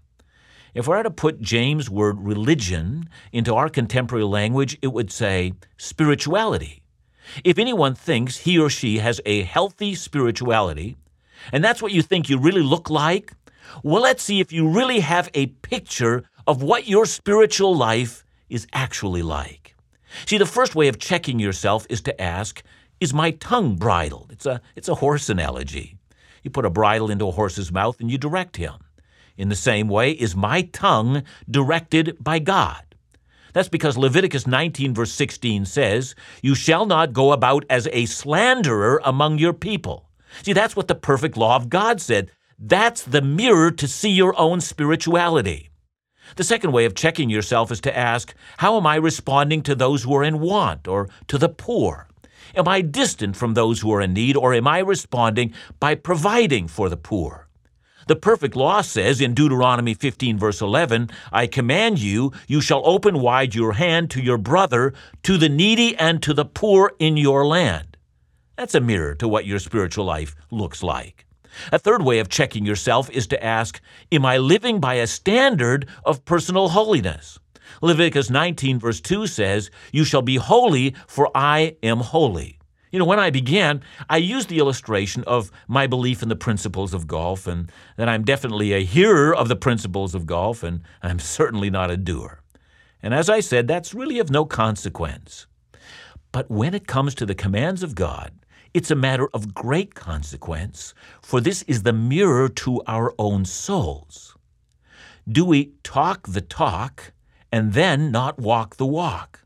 If 0.74 0.86
we 0.86 0.96
were 0.96 1.02
to 1.02 1.10
put 1.10 1.40
James' 1.40 1.90
word 1.90 2.18
religion 2.20 3.08
into 3.30 3.54
our 3.54 3.68
contemporary 3.68 4.24
language, 4.24 4.78
it 4.80 4.92
would 4.92 5.12
say 5.12 5.52
spirituality. 5.76 6.82
If 7.44 7.58
anyone 7.58 7.94
thinks 7.94 8.38
he 8.38 8.58
or 8.58 8.70
she 8.70 8.98
has 8.98 9.20
a 9.26 9.42
healthy 9.42 9.94
spirituality, 9.94 10.96
and 11.52 11.62
that's 11.62 11.82
what 11.82 11.92
you 11.92 12.02
think 12.02 12.28
you 12.28 12.38
really 12.38 12.62
look 12.62 12.88
like, 12.88 13.34
well, 13.82 14.02
let's 14.02 14.22
see 14.22 14.40
if 14.40 14.52
you 14.52 14.68
really 14.68 15.00
have 15.00 15.28
a 15.34 15.46
picture 15.46 16.24
of 16.46 16.62
what 16.62 16.88
your 16.88 17.04
spiritual 17.04 17.76
life 17.76 18.21
is 18.52 18.66
actually 18.72 19.22
like. 19.22 19.74
See, 20.26 20.38
the 20.38 20.46
first 20.46 20.74
way 20.74 20.88
of 20.88 20.98
checking 20.98 21.38
yourself 21.38 21.86
is 21.88 22.00
to 22.02 22.20
ask, 22.20 22.62
is 23.00 23.14
my 23.14 23.32
tongue 23.32 23.76
bridled? 23.76 24.30
It's 24.32 24.46
a, 24.46 24.60
it's 24.76 24.88
a 24.88 24.96
horse 24.96 25.28
analogy. 25.28 25.96
You 26.42 26.50
put 26.50 26.66
a 26.66 26.70
bridle 26.70 27.10
into 27.10 27.26
a 27.26 27.32
horse's 27.32 27.72
mouth 27.72 27.98
and 27.98 28.10
you 28.10 28.18
direct 28.18 28.56
him. 28.56 28.74
In 29.36 29.48
the 29.48 29.56
same 29.56 29.88
way, 29.88 30.12
is 30.12 30.36
my 30.36 30.62
tongue 30.62 31.22
directed 31.50 32.16
by 32.20 32.38
God? 32.38 32.84
That's 33.54 33.68
because 33.68 33.98
Leviticus 33.98 34.46
19, 34.46 34.94
verse 34.94 35.12
16 35.12 35.66
says, 35.66 36.14
You 36.42 36.54
shall 36.54 36.86
not 36.86 37.12
go 37.12 37.32
about 37.32 37.64
as 37.68 37.88
a 37.92 38.06
slanderer 38.06 39.00
among 39.04 39.38
your 39.38 39.52
people. 39.52 40.08
See, 40.42 40.52
that's 40.52 40.76
what 40.76 40.88
the 40.88 40.94
perfect 40.94 41.36
law 41.36 41.56
of 41.56 41.68
God 41.68 42.00
said. 42.00 42.30
That's 42.58 43.02
the 43.02 43.22
mirror 43.22 43.70
to 43.72 43.88
see 43.88 44.10
your 44.10 44.38
own 44.38 44.60
spirituality. 44.60 45.71
The 46.36 46.44
second 46.44 46.72
way 46.72 46.84
of 46.84 46.94
checking 46.94 47.30
yourself 47.30 47.70
is 47.70 47.80
to 47.82 47.96
ask, 47.96 48.34
How 48.58 48.76
am 48.76 48.86
I 48.86 48.96
responding 48.96 49.62
to 49.62 49.74
those 49.74 50.02
who 50.02 50.14
are 50.14 50.24
in 50.24 50.40
want 50.40 50.88
or 50.88 51.08
to 51.28 51.38
the 51.38 51.48
poor? 51.48 52.08
Am 52.54 52.68
I 52.68 52.80
distant 52.80 53.36
from 53.36 53.54
those 53.54 53.80
who 53.80 53.92
are 53.92 54.00
in 54.00 54.12
need, 54.12 54.36
or 54.36 54.52
am 54.52 54.66
I 54.66 54.78
responding 54.78 55.54
by 55.80 55.94
providing 55.94 56.68
for 56.68 56.88
the 56.88 56.96
poor? 56.96 57.48
The 58.08 58.16
perfect 58.16 58.56
law 58.56 58.80
says 58.80 59.20
in 59.20 59.32
Deuteronomy 59.32 59.94
15, 59.94 60.36
verse 60.36 60.60
11, 60.60 61.10
I 61.30 61.46
command 61.46 62.00
you, 62.00 62.32
you 62.48 62.60
shall 62.60 62.82
open 62.84 63.20
wide 63.20 63.54
your 63.54 63.74
hand 63.74 64.10
to 64.10 64.20
your 64.20 64.38
brother, 64.38 64.92
to 65.22 65.38
the 65.38 65.48
needy, 65.48 65.96
and 65.96 66.22
to 66.22 66.34
the 66.34 66.44
poor 66.44 66.92
in 66.98 67.16
your 67.16 67.46
land. 67.46 67.96
That's 68.56 68.74
a 68.74 68.80
mirror 68.80 69.14
to 69.16 69.28
what 69.28 69.46
your 69.46 69.60
spiritual 69.60 70.04
life 70.04 70.34
looks 70.50 70.82
like. 70.82 71.26
A 71.70 71.78
third 71.78 72.02
way 72.02 72.18
of 72.18 72.28
checking 72.28 72.66
yourself 72.66 73.10
is 73.10 73.26
to 73.28 73.44
ask, 73.44 73.80
Am 74.10 74.24
I 74.24 74.38
living 74.38 74.80
by 74.80 74.94
a 74.94 75.06
standard 75.06 75.86
of 76.04 76.24
personal 76.24 76.70
holiness? 76.70 77.38
Leviticus 77.80 78.30
19, 78.30 78.78
verse 78.78 79.00
2 79.00 79.26
says, 79.26 79.70
You 79.92 80.04
shall 80.04 80.22
be 80.22 80.36
holy, 80.36 80.94
for 81.06 81.30
I 81.34 81.76
am 81.82 81.98
holy. 81.98 82.58
You 82.90 82.98
know, 82.98 83.06
when 83.06 83.18
I 83.18 83.30
began, 83.30 83.82
I 84.10 84.18
used 84.18 84.50
the 84.50 84.58
illustration 84.58 85.24
of 85.26 85.50
my 85.66 85.86
belief 85.86 86.22
in 86.22 86.28
the 86.28 86.36
principles 86.36 86.92
of 86.92 87.06
golf, 87.06 87.46
and 87.46 87.72
that 87.96 88.08
I'm 88.08 88.22
definitely 88.22 88.74
a 88.74 88.84
hearer 88.84 89.34
of 89.34 89.48
the 89.48 89.56
principles 89.56 90.14
of 90.14 90.26
golf, 90.26 90.62
and 90.62 90.82
I'm 91.02 91.18
certainly 91.18 91.70
not 91.70 91.90
a 91.90 91.96
doer. 91.96 92.42
And 93.02 93.14
as 93.14 93.30
I 93.30 93.40
said, 93.40 93.66
that's 93.66 93.94
really 93.94 94.18
of 94.18 94.30
no 94.30 94.44
consequence. 94.44 95.46
But 96.32 96.50
when 96.50 96.74
it 96.74 96.86
comes 96.86 97.14
to 97.16 97.26
the 97.26 97.34
commands 97.34 97.82
of 97.82 97.94
God, 97.94 98.32
it's 98.74 98.90
a 98.90 98.96
matter 98.96 99.28
of 99.34 99.54
great 99.54 99.94
consequence, 99.94 100.94
for 101.20 101.40
this 101.40 101.62
is 101.62 101.82
the 101.82 101.92
mirror 101.92 102.48
to 102.48 102.82
our 102.86 103.14
own 103.18 103.44
souls. 103.44 104.36
Do 105.30 105.44
we 105.44 105.72
talk 105.82 106.26
the 106.26 106.40
talk 106.40 107.12
and 107.50 107.74
then 107.74 108.10
not 108.10 108.38
walk 108.38 108.76
the 108.76 108.86
walk? 108.86 109.40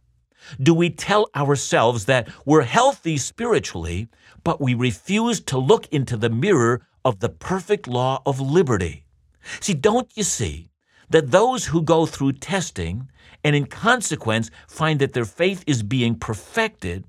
Do 0.62 0.72
we 0.72 0.90
tell 0.90 1.28
ourselves 1.34 2.04
that 2.04 2.28
we're 2.44 2.62
healthy 2.62 3.16
spiritually, 3.16 4.08
but 4.44 4.60
we 4.60 4.74
refuse 4.74 5.40
to 5.40 5.58
look 5.58 5.88
into 5.88 6.16
the 6.16 6.30
mirror 6.30 6.86
of 7.04 7.18
the 7.18 7.28
perfect 7.28 7.88
law 7.88 8.22
of 8.24 8.40
liberty? 8.40 9.06
See, 9.60 9.74
don't 9.74 10.10
you 10.16 10.22
see 10.22 10.70
that 11.10 11.32
those 11.32 11.66
who 11.66 11.82
go 11.82 12.06
through 12.06 12.32
testing 12.34 13.08
and 13.42 13.56
in 13.56 13.66
consequence 13.66 14.50
find 14.68 15.00
that 15.00 15.12
their 15.12 15.24
faith 15.24 15.64
is 15.66 15.82
being 15.82 16.16
perfected 16.16 17.04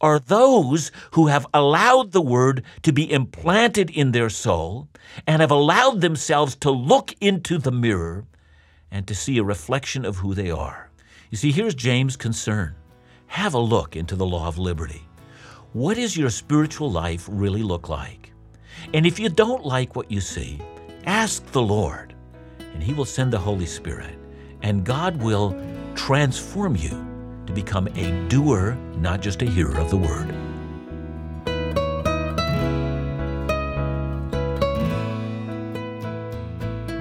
are 0.00 0.18
those 0.18 0.90
who 1.12 1.28
have 1.28 1.46
allowed 1.54 2.12
the 2.12 2.20
word 2.20 2.62
to 2.82 2.92
be 2.92 3.10
implanted 3.10 3.90
in 3.90 4.12
their 4.12 4.28
soul 4.28 4.88
and 5.26 5.40
have 5.40 5.50
allowed 5.50 6.00
themselves 6.00 6.54
to 6.56 6.70
look 6.70 7.14
into 7.20 7.58
the 7.58 7.72
mirror 7.72 8.26
and 8.90 9.06
to 9.06 9.14
see 9.14 9.38
a 9.38 9.44
reflection 9.44 10.04
of 10.04 10.16
who 10.16 10.34
they 10.34 10.50
are. 10.50 10.90
You 11.30 11.38
see, 11.38 11.50
here's 11.50 11.74
James' 11.74 12.16
concern. 12.16 12.74
Have 13.28 13.54
a 13.54 13.58
look 13.58 13.96
into 13.96 14.16
the 14.16 14.26
law 14.26 14.46
of 14.46 14.58
liberty. 14.58 15.02
What 15.72 15.96
does 15.96 16.16
your 16.16 16.30
spiritual 16.30 16.90
life 16.90 17.26
really 17.30 17.62
look 17.62 17.88
like? 17.88 18.32
And 18.94 19.06
if 19.06 19.18
you 19.18 19.28
don't 19.28 19.64
like 19.64 19.96
what 19.96 20.10
you 20.10 20.20
see, 20.20 20.60
ask 21.04 21.44
the 21.52 21.62
Lord, 21.62 22.14
and 22.72 22.82
He 22.82 22.92
will 22.92 23.04
send 23.04 23.32
the 23.32 23.38
Holy 23.38 23.66
Spirit, 23.66 24.14
and 24.62 24.84
God 24.84 25.22
will 25.22 25.58
transform 25.94 26.76
you 26.76 27.15
to 27.46 27.52
become 27.52 27.88
a 27.88 28.28
doer, 28.28 28.76
not 28.96 29.20
just 29.20 29.42
a 29.42 29.46
hearer 29.46 29.76
of 29.78 29.90
the 29.90 29.96
word. 29.96 30.34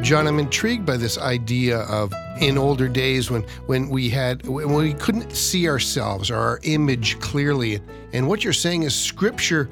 John, 0.05 0.27
I'm 0.27 0.37
intrigued 0.37 0.85
by 0.85 0.97
this 0.97 1.17
idea 1.17 1.79
of 1.79 2.13
in 2.39 2.59
older 2.59 2.87
days 2.87 3.31
when 3.31 3.41
when 3.65 3.89
we 3.89 4.07
had 4.07 4.45
when 4.45 4.71
we 4.71 4.93
couldn't 4.93 5.35
see 5.35 5.67
ourselves 5.67 6.29
or 6.29 6.37
our 6.37 6.59
image 6.61 7.19
clearly. 7.19 7.81
And 8.13 8.27
what 8.27 8.43
you're 8.43 8.53
saying 8.53 8.83
is 8.83 8.93
Scripture 8.93 9.67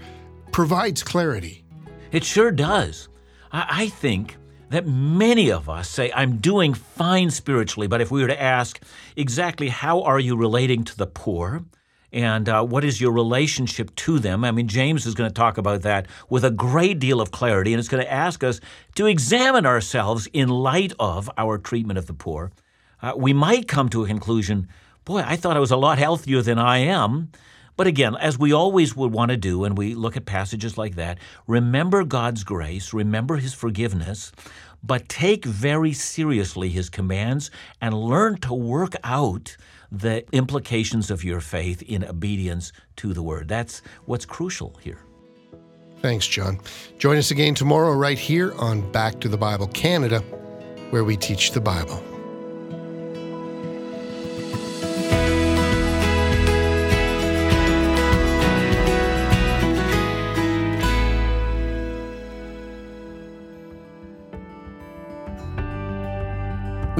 provides 0.51 1.03
clarity. 1.03 1.63
It 2.11 2.23
sure 2.23 2.51
does. 2.51 3.09
I, 3.51 3.65
I 3.69 3.87
think 3.89 4.37
that 4.73 4.87
many 4.87 5.51
of 5.51 5.69
us 5.69 5.87
say, 5.87 6.11
I'm 6.15 6.37
doing 6.37 6.73
fine 6.73 7.29
spiritually, 7.29 7.87
but 7.87 8.01
if 8.01 8.09
we 8.09 8.21
were 8.21 8.27
to 8.27 8.41
ask 8.41 8.81
exactly 9.15 9.69
how 9.69 10.01
are 10.01 10.19
you 10.19 10.35
relating 10.35 10.83
to 10.85 10.97
the 10.97 11.05
poor, 11.05 11.63
and 12.11 12.49
uh, 12.49 12.63
what 12.63 12.83
is 12.83 12.99
your 12.99 13.11
relationship 13.11 13.95
to 13.95 14.17
them? 14.17 14.43
I 14.43 14.51
mean, 14.51 14.67
James 14.67 15.05
is 15.05 15.13
going 15.13 15.29
to 15.29 15.33
talk 15.33 15.59
about 15.59 15.83
that 15.83 16.07
with 16.27 16.43
a 16.43 16.51
great 16.51 16.97
deal 16.97 17.21
of 17.21 17.29
clarity, 17.31 17.71
and 17.71 17.79
it's 17.79 17.87
going 17.87 18.03
to 18.03 18.11
ask 18.11 18.43
us 18.43 18.59
to 18.95 19.05
examine 19.05 19.67
ourselves 19.67 20.27
in 20.33 20.49
light 20.49 20.93
of 20.99 21.29
our 21.37 21.59
treatment 21.59 21.99
of 21.99 22.07
the 22.07 22.13
poor. 22.13 22.51
Uh, 22.99 23.13
we 23.15 23.31
might 23.31 23.67
come 23.67 23.89
to 23.89 24.03
a 24.03 24.07
conclusion 24.07 24.67
boy, 25.05 25.23
I 25.25 25.35
thought 25.35 25.57
I 25.57 25.59
was 25.59 25.71
a 25.71 25.77
lot 25.77 25.97
healthier 25.97 26.41
than 26.41 26.57
I 26.57 26.77
am. 26.79 27.29
But 27.75 27.87
again, 27.87 28.15
as 28.15 28.37
we 28.37 28.53
always 28.53 28.95
would 28.95 29.11
want 29.11 29.31
to 29.31 29.37
do 29.37 29.59
when 29.59 29.75
we 29.75 29.95
look 29.95 30.15
at 30.15 30.25
passages 30.25 30.77
like 30.77 30.95
that, 30.95 31.17
remember 31.47 32.03
God's 32.03 32.43
grace, 32.43 32.93
remember 32.93 33.37
His 33.37 33.53
forgiveness, 33.53 34.31
but 34.83 35.09
take 35.09 35.45
very 35.45 35.93
seriously 35.93 36.69
His 36.69 36.89
commands 36.89 37.49
and 37.81 37.93
learn 37.95 38.37
to 38.41 38.53
work 38.53 38.93
out 39.03 39.57
the 39.91 40.25
implications 40.31 41.09
of 41.09 41.23
your 41.23 41.39
faith 41.39 41.81
in 41.83 42.03
obedience 42.03 42.71
to 42.97 43.13
the 43.13 43.23
Word. 43.23 43.47
That's 43.47 43.81
what's 44.05 44.25
crucial 44.25 44.77
here. 44.81 44.99
Thanks, 46.01 46.27
John. 46.27 46.59
Join 46.99 47.17
us 47.17 47.31
again 47.31 47.55
tomorrow, 47.55 47.93
right 47.93 48.19
here 48.19 48.53
on 48.55 48.91
Back 48.91 49.21
to 49.21 49.29
the 49.29 49.37
Bible 49.37 49.67
Canada, 49.67 50.19
where 50.89 51.03
we 51.03 51.15
teach 51.15 51.51
the 51.51 51.61
Bible. 51.61 52.12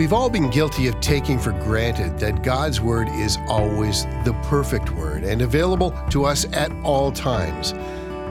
We've 0.03 0.11
all 0.11 0.29
been 0.29 0.49
guilty 0.49 0.87
of 0.87 0.99
taking 0.99 1.39
for 1.39 1.53
granted 1.53 2.19
that 2.19 2.43
God's 2.43 2.81
Word 2.81 3.07
is 3.07 3.37
always 3.47 4.03
the 4.25 4.37
perfect 4.43 4.91
Word 4.91 5.23
and 5.23 5.41
available 5.41 5.91
to 6.09 6.25
us 6.25 6.45
at 6.51 6.73
all 6.83 7.09
times. 7.09 7.71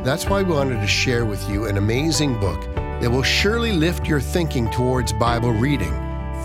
That's 0.04 0.26
why 0.26 0.42
we 0.42 0.52
wanted 0.52 0.82
to 0.82 0.86
share 0.86 1.24
with 1.24 1.42
you 1.48 1.64
an 1.68 1.78
amazing 1.78 2.38
book 2.38 2.62
that 2.74 3.10
will 3.10 3.22
surely 3.22 3.72
lift 3.72 4.06
your 4.06 4.20
thinking 4.20 4.70
towards 4.70 5.14
Bible 5.14 5.50
reading 5.50 5.94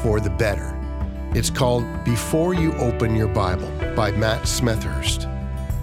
for 0.02 0.22
the 0.22 0.30
better. 0.30 0.80
It's 1.36 1.50
called 1.50 1.84
Before 2.06 2.54
You 2.54 2.72
Open 2.76 3.14
Your 3.14 3.28
Bible 3.28 3.70
by 3.98 4.12
Matt 4.12 4.44
Smethurst. 4.44 5.26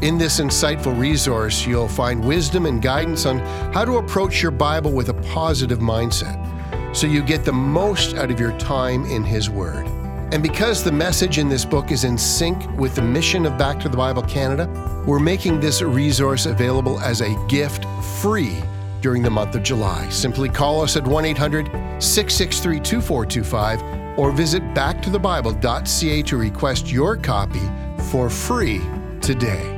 In 0.00 0.16
this 0.16 0.40
insightful 0.40 0.98
resource, 0.98 1.66
you'll 1.66 1.86
find 1.86 2.24
wisdom 2.24 2.64
and 2.64 2.80
guidance 2.80 3.26
on 3.26 3.40
how 3.74 3.84
to 3.84 3.98
approach 3.98 4.40
your 4.40 4.52
Bible 4.52 4.92
with 4.92 5.10
a 5.10 5.14
positive 5.14 5.80
mindset 5.80 6.53
so 6.94 7.06
you 7.06 7.22
get 7.22 7.44
the 7.44 7.52
most 7.52 8.14
out 8.16 8.30
of 8.30 8.38
your 8.40 8.56
time 8.58 9.04
in 9.06 9.24
His 9.24 9.50
Word. 9.50 9.86
And 10.32 10.42
because 10.42 10.82
the 10.82 10.92
message 10.92 11.38
in 11.38 11.48
this 11.48 11.64
book 11.64 11.90
is 11.90 12.04
in 12.04 12.16
sync 12.16 12.70
with 12.78 12.94
the 12.94 13.02
mission 13.02 13.46
of 13.46 13.58
Back 13.58 13.78
to 13.80 13.88
the 13.88 13.96
Bible 13.96 14.22
Canada, 14.22 14.68
we're 15.06 15.18
making 15.18 15.60
this 15.60 15.82
resource 15.82 16.46
available 16.46 16.98
as 17.00 17.20
a 17.20 17.46
gift 17.46 17.84
free 18.20 18.56
during 19.00 19.22
the 19.22 19.30
month 19.30 19.54
of 19.54 19.62
July. 19.62 20.08
Simply 20.08 20.48
call 20.48 20.80
us 20.80 20.96
at 20.96 21.06
1 21.06 21.24
800 21.24 21.66
663 22.02 22.80
2425 22.80 24.18
or 24.18 24.32
visit 24.32 24.62
backtothebible.ca 24.74 26.22
to 26.22 26.36
request 26.36 26.90
your 26.90 27.16
copy 27.16 27.68
for 28.10 28.30
free 28.30 28.80
today. 29.20 29.73